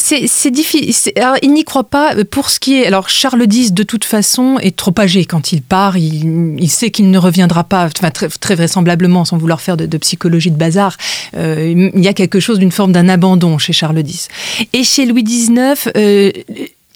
[0.00, 1.12] C'est difficile.
[1.42, 2.14] il n'y croit pas.
[2.24, 2.86] Pour ce qui est.
[2.86, 5.96] Alors, Charles X, de toute façon, est trop âgé quand il part.
[5.98, 10.96] Il, sait qu'il ne reviendra pas, très, vraisemblablement, sans vouloir faire de, psychologie de bazar.
[11.36, 14.28] Euh, il y a quelque chose d'une forme d'un abandon chez Charles X.
[14.72, 16.30] Et chez Louis XIX, euh,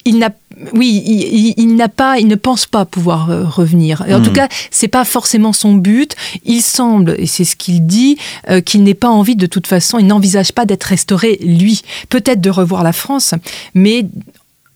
[0.05, 0.29] il n'a
[0.73, 4.03] oui, il, n'a pas, il ne pense pas pouvoir euh, revenir.
[4.09, 4.33] en tout hmm.
[4.33, 6.15] cas, c'est pas forcément son but.
[6.45, 8.17] Il semble, et c'est ce qu'il dit,
[8.49, 9.97] euh, qu'il n'ait pas envie de toute façon.
[9.97, 11.81] Il n'envisage pas d'être restauré lui.
[12.09, 13.33] Peut-être de revoir la France,
[13.73, 14.05] mais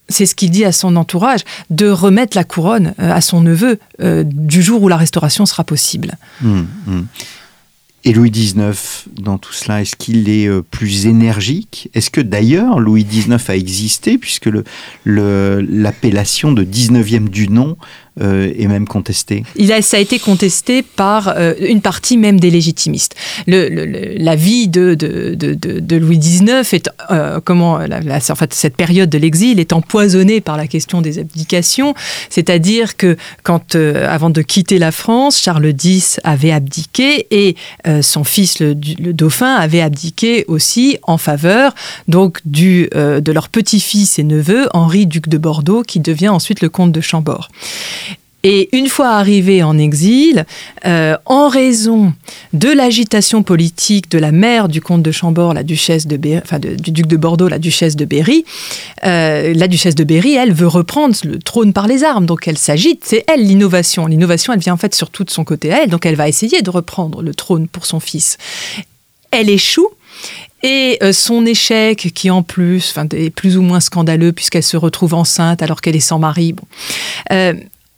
[0.09, 3.79] c'est ce qu'il dit à son entourage, de remettre la couronne euh, à son neveu
[3.99, 6.13] du jour où la restauration sera possible.
[6.41, 7.01] Hmm, hmm.
[8.03, 8.73] Et Louis XIX,
[9.11, 11.89] dans tout cela, est-ce qu'il est euh, plus énergique?
[11.93, 14.49] Est-ce que d'ailleurs Louis XIX a existé, puisque
[15.05, 17.75] l'appellation le, de 19e du nom
[18.19, 19.43] euh, est même contesté
[19.81, 23.15] Ça a été contesté par euh, une partie même des légitimistes.
[23.45, 24.97] Le, la vie de,
[25.97, 27.99] Louis XIX est, euh, comment, la,
[28.29, 31.93] en fait, cette période de l'exil est empoisonnée par la question des abdications,
[32.31, 37.55] c'est-à-dire que quand, avant de quitter la France, Charles X avait abdiqué et
[38.01, 38.73] son fils, le,
[39.13, 41.75] dauphin, avait abdiqué aussi en faveur
[42.07, 46.69] donc du, de leur petit-fils et neveu, Henri, duc de Bordeaux, qui devient ensuite le
[46.69, 47.49] comte de Chambord.
[48.49, 50.45] Et une fois arrivé en exil,
[50.85, 52.13] euh, en raison
[52.53, 56.91] de l'agitation politique de la mère du comte de Chambord, la duchesse de enfin du
[56.91, 58.45] duc de Bordeaux, la duchesse de Berry,
[59.05, 62.57] euh, la duchesse de Berry, elle veut reprendre le trône par les armes, donc elle
[62.57, 63.03] s'agite.
[63.03, 64.07] C'est elle l'innovation.
[64.07, 66.61] L'innovation, elle vient en fait surtout de son côté à elle, donc elle va essayer
[66.61, 68.37] de reprendre le trône pour son fils.
[69.29, 69.89] Elle échoue.
[70.63, 75.13] Et euh, son échec, qui en plus est plus ou moins scandaleux puisqu'elle se retrouve
[75.13, 76.63] enceinte alors qu'elle est sans mari, bon,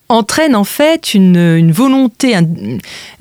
[0.09, 2.35] entraîne en fait une, volonté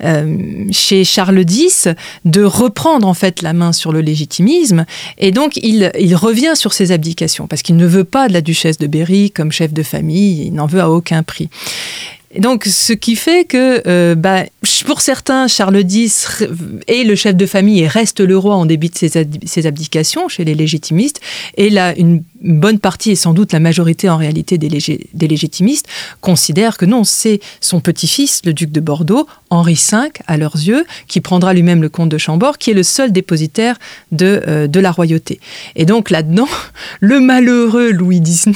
[0.03, 1.87] euh, chez Charles X
[2.25, 4.85] de reprendre en fait la main sur le légitimisme
[5.17, 8.41] et donc il, il revient sur ses abdications parce qu'il ne veut pas de la
[8.41, 11.49] duchesse de Berry comme chef de famille, il n'en veut à aucun prix.
[12.37, 14.43] Donc, ce qui fait que, euh, bah,
[14.85, 16.43] pour certains, Charles X
[16.87, 20.45] est le chef de famille et reste le roi en début de ses, abdications chez
[20.45, 21.21] les légitimistes.
[21.57, 24.69] Et là, une bonne partie, et sans doute la majorité en réalité des,
[25.13, 25.87] des légitimistes,
[26.21, 29.97] considèrent que non, c'est son petit-fils, le duc de Bordeaux, Henri V,
[30.27, 33.77] à leurs yeux, qui prendra lui-même le comte de Chambord, qui est le seul dépositaire
[34.11, 35.39] de, euh, de la royauté.
[35.75, 36.47] Et donc, là-dedans,
[36.99, 38.53] le malheureux Louis XIX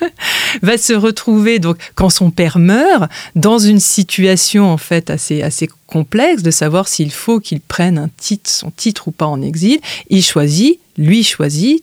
[0.62, 5.68] va se retrouver, donc, quand son père meurt, dans une situation en fait assez, assez
[5.86, 9.80] complexe de savoir s'il faut qu'il prenne un titre, son titre ou pas en exil.
[10.10, 11.82] Il choisit, lui choisit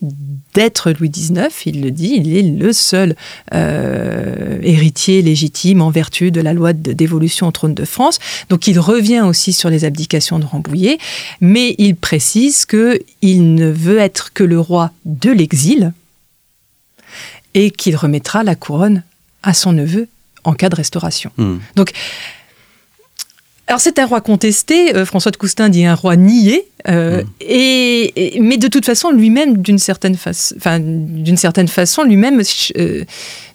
[0.53, 3.15] d'être Louis XIX, il le dit, il est le seul
[3.53, 8.19] euh, héritier légitime en vertu de la loi de dévolution au trône de France.
[8.49, 10.97] Donc il revient aussi sur les abdications de Rambouillet,
[11.41, 15.93] mais il précise qu'il ne veut être que le roi de l'exil
[17.53, 19.03] et qu'il remettra la couronne
[19.43, 20.07] à son neveu
[20.43, 21.31] en cas de restauration.
[21.37, 21.57] Hmm.
[21.75, 21.91] Donc,
[23.73, 27.27] alors c'est un roi contesté, euh, François de Coustin dit un roi nié, euh, hmm.
[27.41, 30.15] et, mais de toute façon lui-même d'une certaine,
[30.77, 32.39] d'une certaine façon lui-même
[32.77, 33.03] euh,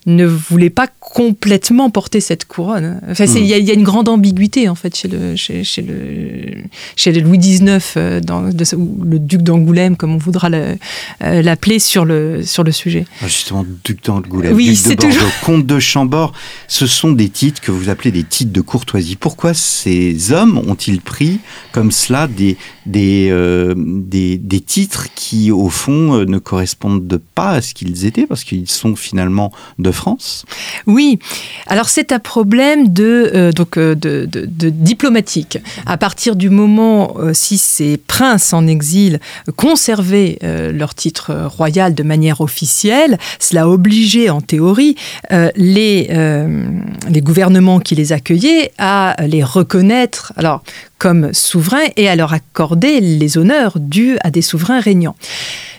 [0.06, 3.00] ne voulait pas complètement porter cette couronne.
[3.10, 6.62] Enfin, il y, a une grande ambiguïté en fait chez le chez, le
[6.96, 10.76] chez Louis XIX, euh, dans, le duc d'Angoulême, comme on voudra euh,
[11.20, 13.06] l'appeler sur le sur le sujet.
[13.22, 15.32] Ah, justement, duc d'Angoulême, oui, duc de Bordeaux, toujours...
[15.44, 16.32] comte de Chambord,
[16.68, 19.16] ce sont des titres que vous appelez des titres de courtoisie.
[19.16, 21.40] Pourquoi ces hommes ont-ils pris
[21.72, 27.62] comme cela des des, euh, des, des titres qui au fond ne correspondent pas à
[27.62, 30.44] ce qu'ils étaient parce qu'ils sont finalement de France?
[30.86, 31.20] Oui Oui,
[31.68, 35.58] alors c'est un problème de, euh, euh, de, diplomatique.
[35.86, 39.20] À partir du moment, euh, si ces princes en exil
[39.54, 44.96] conservaient leur titre royal de manière officielle, cela obligeait en théorie
[45.30, 46.08] les,
[47.08, 50.62] les gouvernements qui les accueillaient à les reconnaître alors,
[50.98, 55.16] comme souverains et à leur accorder les honneurs dus à des souverains régnants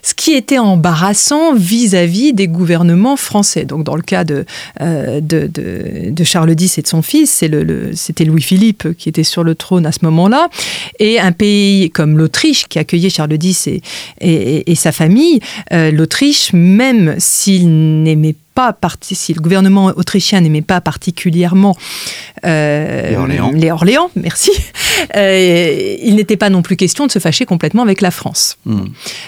[0.01, 3.65] ce qui était embarrassant vis-à-vis des gouvernements français.
[3.65, 4.45] Donc dans le cas de,
[4.81, 7.43] euh, de, Charles X et de son fils,
[7.93, 10.49] c'était Louis-Philippe qui était sur le trône à ce moment-là,
[10.99, 13.81] et un pays comme l'Autriche qui accueillait Charles X et,
[14.21, 15.39] et, sa famille,
[15.73, 18.48] euh, l'Autriche, même s'il n'aimait pas
[19.01, 21.75] si le gouvernement autrichien n'aimait pas particulièrement
[22.45, 24.09] euh, les, Orléans.
[24.15, 24.51] merci,
[25.15, 28.57] euh, il n'était pas non plus question de se fâcher complètement avec la France.
[28.65, 28.85] Hmm.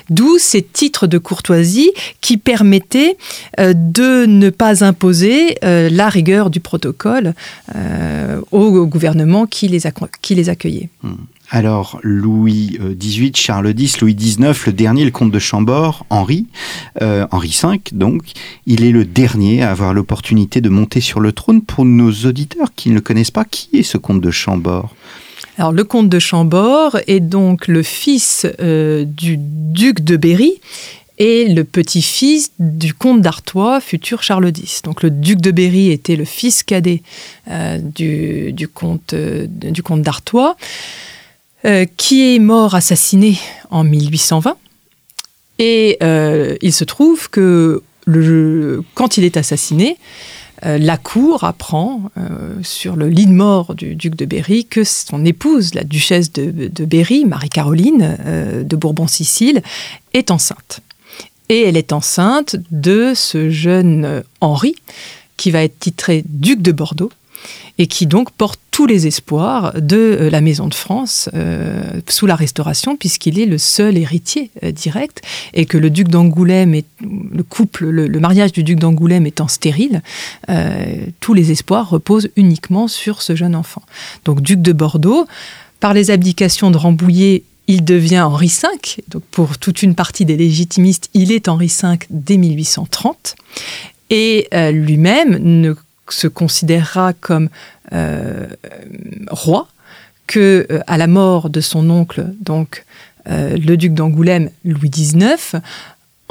[0.10, 3.18] D'où ces titres de courtoisie qui permettaient
[3.60, 7.34] euh, de ne pas imposer la rigueur du protocole
[8.52, 9.82] au gouvernement qui les,
[10.22, 10.90] qui les accueillait.
[11.04, 11.16] Hmm.
[11.54, 16.48] Alors, Louis XVIII, euh, Charles X, Louis XIX, le dernier, le comte de Chambord, Henri,
[17.02, 18.22] euh, Henri V, donc,
[18.66, 21.62] il est le dernier à avoir l'opportunité de monter sur le trône.
[21.62, 24.96] Pour nos auditeurs qui ne le connaissent pas, qui est ce comte de Chambord?
[25.58, 30.54] Alors, le comte de Chambord est donc le fils euh, du duc de Berry
[31.18, 34.84] et le petit-fils du comte d'Artois, futur Charles X.
[34.84, 37.04] Donc le duc de Berry était le fils cadet
[37.94, 39.14] du comte
[40.02, 40.56] d'Artois.
[41.64, 43.38] Euh, qui est mort assassiné
[43.70, 44.58] en 1820.
[45.60, 47.84] Et euh, il se trouve que
[48.96, 49.98] quand il est assassiné,
[50.66, 52.10] euh, la cour apprend
[52.64, 56.50] sur le lit de mort du duc de Berry que son épouse, la duchesse de,
[56.68, 58.18] de Berry, Marie-Caroline
[58.66, 59.62] de Bourbon-Sicile,
[60.14, 60.80] est enceinte.
[61.50, 64.74] Et elle est enceinte de ce jeune Henri,
[65.38, 67.12] qui va être titré duc de Bordeaux,
[67.78, 72.26] et qui donc porte tous les espoirs de euh, la Maison de France euh, sous
[72.26, 75.22] la Restauration, puisqu'il est le seul héritier euh, direct,
[75.54, 80.02] et que le duc d'Angoulême, le mariage du duc d'Angoulême étant stérile,
[81.20, 83.84] tous les espoirs reposent uniquement sur ce jeune enfant.
[84.26, 85.28] Donc duc de Bordeaux,
[85.80, 89.04] par les abdications de Rambouillet, il devient Henri V.
[89.10, 93.36] Donc pour toute une partie des légitimistes, il est Henri V dès 1830.
[94.10, 95.76] Et lui-même ne
[96.14, 97.50] se considérera comme
[97.94, 98.48] euh,
[99.30, 99.68] roi
[100.28, 102.86] que euh, à la mort de son oncle, donc
[103.28, 105.62] euh, le duc d'Angoulême, Louis XIX,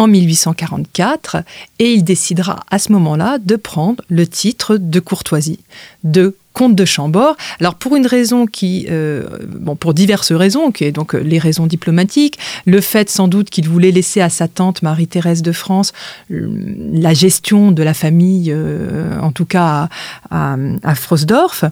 [0.01, 1.37] en 1844,
[1.79, 5.59] et il décidera à ce moment-là de prendre le titre de courtoisie,
[6.05, 7.37] de comte de Chambord.
[7.61, 11.67] Alors pour une raison qui, euh, bon pour diverses raisons, qui est donc les raisons
[11.67, 15.93] diplomatiques, le fait sans doute qu'il voulait laisser à sa tante Marie-Thérèse de France
[16.31, 19.91] la gestion de la famille, euh, en tout cas
[20.31, 21.67] à, à, Frosdorf,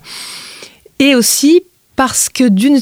[0.99, 1.63] et aussi
[1.97, 2.79] parce que d'une,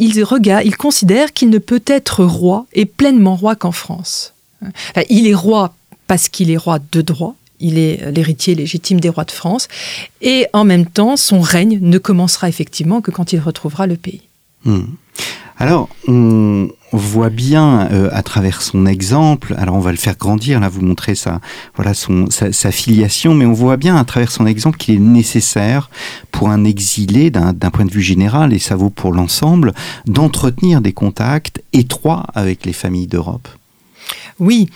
[0.00, 4.32] il regarde, il considère qu'il ne peut être roi et pleinement roi qu'en France
[5.08, 5.74] il est roi
[6.06, 9.68] parce qu'il est roi de droit, il est l'héritier légitime des rois de France,
[10.20, 14.22] et en même temps, son règne ne commencera effectivement que quand il retrouvera le pays.
[14.64, 14.84] Hmm.
[15.58, 20.60] Alors, on voit bien euh, à travers son exemple, alors on va le faire grandir,
[20.60, 21.40] là vous montrez sa,
[21.76, 25.88] voilà, son, sa, filiation, mais on voit bien à travers son exemple qu'il est nécessaire
[26.30, 29.72] pour un exilé, d'un point de vue général, et ça vaut pour l'ensemble,
[30.04, 33.48] d'entretenir des contacts étroits avec les familles d'Europe.
[34.38, 34.68] Oui,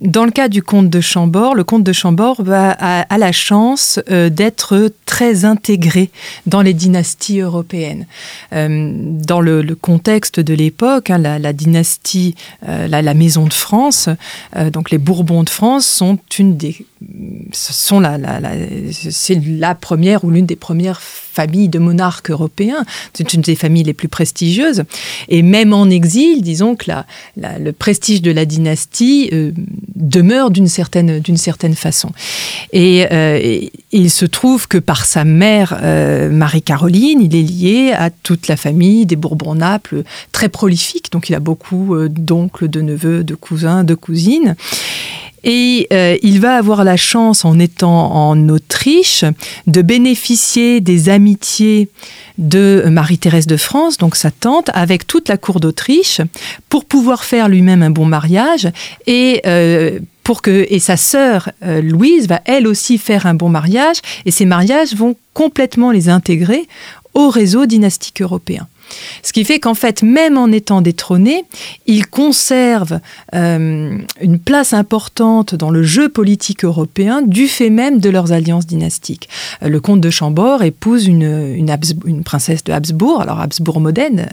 [0.00, 4.30] dans le cas du comte de Chambord, le comte de Chambord a, la chance euh,
[4.30, 6.10] d'être très intégré
[6.46, 8.06] dans les dynasties européennes.
[8.52, 12.36] Euh, dans le, contexte de l'époque, hein, la, dynastie,
[12.68, 14.08] euh, la, Maison de France,
[14.72, 16.76] donc les Bourbons de France sont une des,
[18.00, 18.18] la,
[19.10, 22.84] c'est la première ou l'une des premières familles de monarques européens.
[23.14, 24.84] C'est une des familles les plus prestigieuses.
[25.28, 26.90] Et même en exil, disons que
[27.36, 29.52] le prestige de la dynastie euh,
[29.94, 32.10] demeure d'une certaine, d'une certaine façon.
[32.74, 38.10] Euh, et, il se trouve que par sa mère, euh, Marie-Caroline, il est lié à
[38.10, 41.10] toute la famille des Bourbons-Naples, très prolifique.
[41.10, 44.56] Donc il a beaucoup d'oncles, de neveux, de cousins, de cousines.
[45.44, 49.24] Et euh, il va avoir la chance, en étant en Autriche,
[49.66, 51.88] de bénéficier des amitiés
[52.38, 56.20] de Marie-Thérèse de France, donc sa tante, avec toute la cour d'Autriche,
[56.68, 58.68] pour pouvoir faire lui-même un bon mariage
[59.06, 63.48] et euh, pour que et sa sœur euh, Louise va elle aussi faire un bon
[63.48, 66.68] mariage et ces mariages vont complètement les intégrer
[67.14, 68.68] au réseau dynastique européen.
[69.22, 71.44] Ce qui fait qu'en fait, même en étant détrôné,
[71.86, 73.00] il conserve
[73.34, 78.66] euh, une place importante dans le jeu politique européen du fait même de leurs alliances
[78.66, 79.28] dynastiques.
[79.62, 81.66] Euh, le comte de Chambord épouse une,
[82.24, 84.28] princesse de Habsbourg, alors Habsbourg-Modène,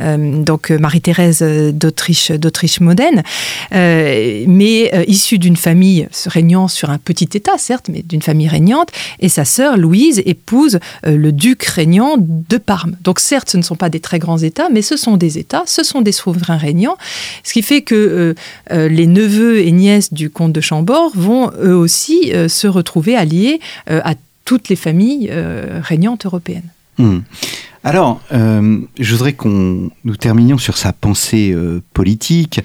[0.00, 3.22] euh, donc Marie-Thérèse d'Autriche-Modène,
[3.72, 8.88] mais issue d'une famille régnant sur un petit État, certes, mais d'une famille régnante,
[9.20, 12.96] et sa sœur Louise épouse le duc régnant de Parme.
[13.02, 15.62] Donc certes, ce ne sont pas des très grands États, mais ce sont des États,
[15.66, 16.96] ce sont des souverains régnants,
[17.44, 18.34] ce qui fait que euh,
[18.72, 23.16] euh, les neveux et nièces du comte de Chambord vont eux aussi euh, se retrouver
[23.16, 24.14] alliés à
[24.44, 25.30] toutes les familles
[25.82, 26.68] régnantes européennes.
[26.98, 27.20] Hmm.
[27.84, 31.54] Alors, je voudrais qu'on nous terminions sur sa pensée
[31.94, 32.60] politique.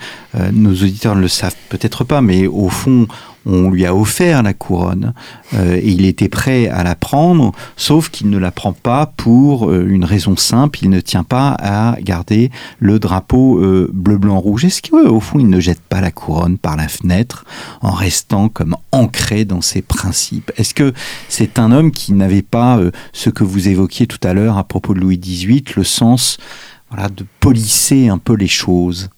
[0.53, 3.07] nos auditeurs ne le savent peut-être pas, mais au fond,
[3.47, 5.13] on lui a offert la couronne
[5.53, 9.69] euh, et il était prêt à la prendre, sauf qu'il ne la prend pas pour
[9.69, 14.65] euh, une raison simple, il ne tient pas à garder le drapeau euh, bleu-blanc-rouge.
[14.65, 17.45] Est-ce qu'au fond, il ne jette pas la couronne par la fenêtre
[17.81, 20.51] en restant comme ancré dans ses principes?
[20.57, 20.93] Est-ce que
[21.29, 22.79] c'est un homme qui n'avait pas
[23.13, 26.37] ce que vous évoquiez tout à l'heure à propos de Louis XVIII, le sens
[26.89, 29.09] voilà, de polisser un peu les choses?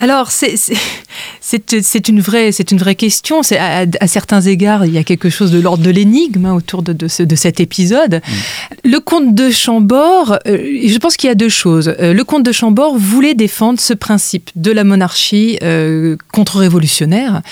[0.00, 3.42] Alors, c'est une, vraie, une vraie question.
[3.52, 6.82] À, à, certains égards, il y a quelque chose de l'ordre de l'énigme hein, autour
[6.82, 8.14] de, de, cet épisode.
[8.14, 8.88] Mm.
[8.88, 11.94] Le comte de Chambord, euh, je pense qu'il y a deux choses.
[12.00, 17.42] Euh, le comte de Chambord voulait défendre ce principe de la monarchie euh, contre-révolutionnaire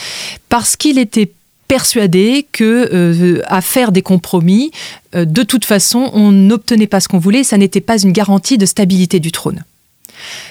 [0.49, 1.30] parce qu'il était
[1.68, 4.70] persuadé que à faire des compromis,
[5.12, 8.64] de toute façon, on n'obtenait pas ce qu'on voulait, ça n'était pas une garantie de
[8.64, 9.62] stabilité du trône.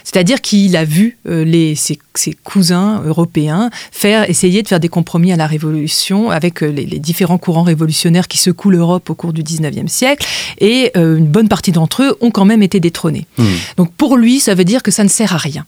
[0.03, 1.99] C'est-à-dire qu'il a vu euh, ses,
[2.43, 7.38] cousins européens faire, essayer de faire des compromis à la Révolution avec euh, les, différents
[7.38, 10.26] courants révolutionnaires qui secouent l'Europe au cours du 19e siècle,
[10.59, 13.26] et euh, une bonne partie d'entre eux ont quand même été détrônés.
[13.38, 13.45] Mmh.
[13.78, 15.65] Donc pour lui, ça veut dire que ça ne sert à rien.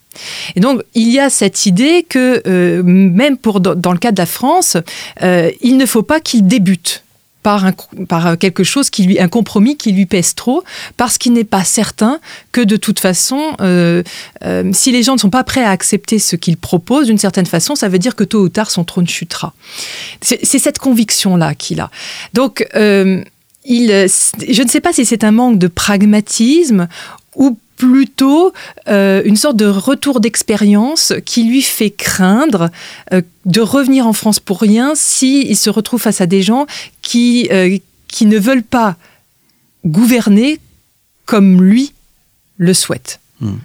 [0.56, 4.26] Et donc il y a cette idée que même pour, dans, le cas de la
[4.26, 4.78] France,
[5.22, 7.04] il ne faut pas qu'il débute
[7.44, 10.64] par, un, quelque chose qui lui, un compromis qui lui pèse trop,
[10.98, 12.20] parce qu'il n'est pas certain
[12.52, 14.04] que de toute façon, euh,
[14.44, 17.46] euh, si les gens ne sont pas prêts à accepter ce qu'il propose, d'une certaine
[17.46, 19.54] façon, ça veut dire que tôt ou tard son trône chutera.
[20.22, 21.90] C'est cette conviction-là qu'il a.
[22.34, 23.24] Donc, euh,
[23.66, 26.88] il, je ne sais pas si c'est un manque de pragmatisme
[27.36, 28.52] ou plutôt
[28.90, 32.70] euh, une sorte de retour d'expérience qui lui fait craindre
[33.14, 36.68] euh, de revenir en France pour rien s'il se retrouve face à des gens
[37.02, 37.78] qui, euh,
[38.10, 38.98] qui ne veulent pas
[39.86, 40.60] gouverner
[41.26, 41.94] comme lui
[42.58, 43.22] le souhaite.
[43.40, 43.60] Hmm.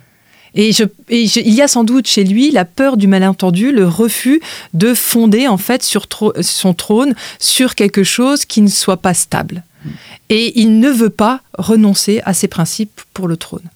[0.55, 4.41] Et, je, il y a sans doute chez lui la peur du malentendu, le refus
[4.75, 6.07] de fonder en fait sur
[6.41, 9.65] son trône sur quelque chose qui ne soit pas stable.
[9.85, 9.91] Hmm.
[10.29, 13.69] Et il ne veut pas renoncer à ses principes pour le trône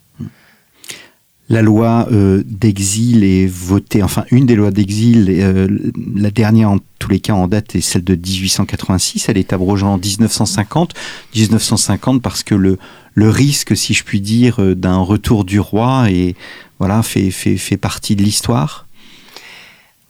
[1.48, 5.66] la loi euh, d'exil est votée, enfin une des lois d'exil, euh,
[6.14, 9.86] la dernière en tous les cas en date est celle de 1886, elle est abrogée
[9.86, 10.94] en 1950.
[11.34, 12.78] 1950 parce que le,
[13.16, 16.36] risque, si je puis dire, euh, d'un retour du roi et
[16.78, 18.86] voilà, fait partie de l'histoire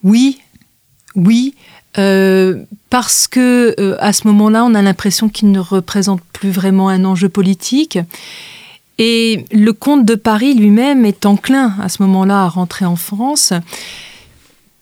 [0.03, 0.41] Oui,
[1.15, 1.55] oui.
[1.95, 7.29] parce que à ce moment-là, on a l'impression qu'il ne représente plus vraiment un enjeu
[7.31, 7.99] politique
[8.99, 13.53] et le comte de Paris lui-même est enclin à ce moment-là à rentrer en France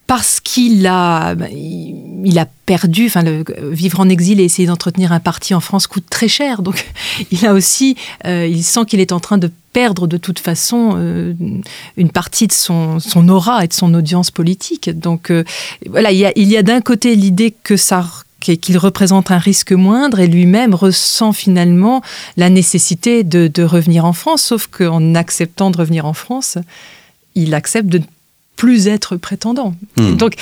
[0.07, 3.25] parce qu'il a, ben, il a perdu, enfin,
[3.71, 6.62] vivre en exil et essayer d'entretenir un parti en France coûte très cher.
[6.62, 6.87] Donc,
[7.31, 10.95] il a aussi, euh, il sent qu'il est en train de perdre de toute façon
[10.97, 11.35] euh,
[11.97, 14.91] une partie de son, son, aura et de son audience politique.
[14.91, 15.45] Donc, euh,
[15.89, 18.07] voilà, il y a, a d'un côté l'idée que ça
[18.55, 22.03] qu'il représente un risque moindre et lui-même ressent finalement
[22.36, 26.59] la nécessité de, revenir en France, sauf qu'en acceptant de revenir en France,
[27.34, 28.05] il accepte de ne
[28.57, 29.74] plus être prétendant.
[29.97, 30.16] Hmm.
[30.16, 30.34] Donc,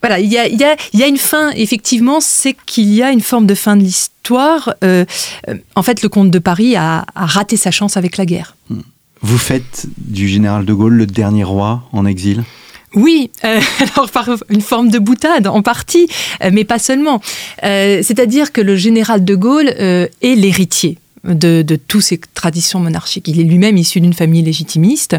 [0.00, 3.76] voilà, il y a, une fin, effectivement, c'est qu'il y a une forme de fin
[3.76, 4.74] de l'histoire.
[4.82, 5.04] Euh,
[5.48, 8.56] euh, en fait, le comte de Paris a, raté sa chance avec la guerre.
[8.70, 8.80] Hmm.
[9.22, 12.44] Vous faites du général de Gaulle le dernier roi en exil?
[12.94, 13.60] Oui, euh,
[13.96, 16.08] alors par une forme de boutade en partie,
[16.42, 17.20] euh, mais pas seulement.
[17.62, 23.28] Euh, c'est-à-dire que le général de Gaulle est l'héritier de, toutes ces traditions monarchiques.
[23.28, 25.16] Il est lui-même issu d'une famille légitimiste.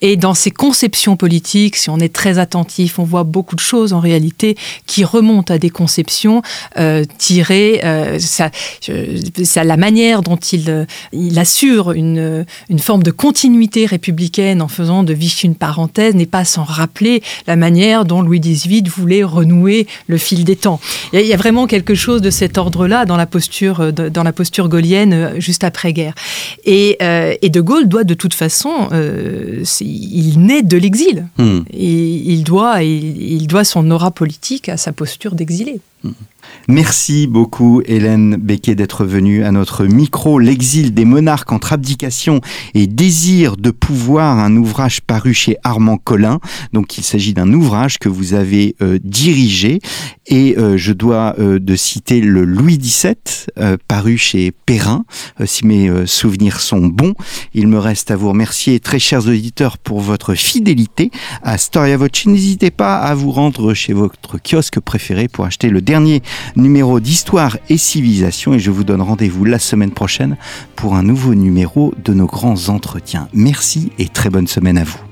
[0.00, 3.92] Et dans ses conceptions politiques, si on est très attentif, on voit beaucoup de choses
[3.92, 6.42] en réalité qui remontent à des conceptions
[6.78, 8.18] euh, tirées, euh,
[9.56, 10.84] la manière dont il, euh,
[11.36, 16.44] assure une, une forme de continuité républicaine en faisant de Vichy une parenthèse n'est pas
[16.44, 20.80] sans rappeler la manière dont Louis XVIII voulait renouer le fil des temps.
[21.12, 24.68] Il y a vraiment quelque chose de cet ordre-là dans la posture, dans la posture
[24.68, 26.14] gaulienne juste après-guerre.
[26.64, 26.98] Et,
[27.42, 28.88] et, De Gaulle doit de toute façon,
[29.80, 31.26] il naît de l'exil.
[31.38, 31.60] Hmm.
[31.72, 35.80] Et il doit, il, il doit son aura politique à sa posture d'exilé.
[36.04, 36.12] Hmm.
[36.70, 40.38] Merci beaucoup Hélène Becquet d'être venue à notre micro.
[40.38, 42.42] L'exil des monarques entre abdication
[42.74, 46.40] et désir de pouvoir, un ouvrage paru chez Armand Collin.
[46.74, 49.80] Donc il s'agit d'un ouvrage que vous avez euh, dirigé
[50.26, 53.14] et euh, je dois euh, de citer le Louis XVII
[53.86, 55.04] paru chez Perrin,
[55.44, 57.14] si mes souvenirs sont bons.
[57.54, 61.10] Il me reste à vous remercier très chers auditeurs pour votre fidélité
[61.42, 62.26] à Storia Voce.
[62.26, 66.22] N'hésitez pas à vous rendre chez votre kiosque préféré pour acheter le dernier
[66.56, 70.36] numéro d'Histoire et Civilisation et je vous donne rendez-vous la semaine prochaine
[70.76, 73.28] pour un nouveau numéro de nos grands entretiens.
[73.32, 75.07] Merci et très bonne semaine à vous.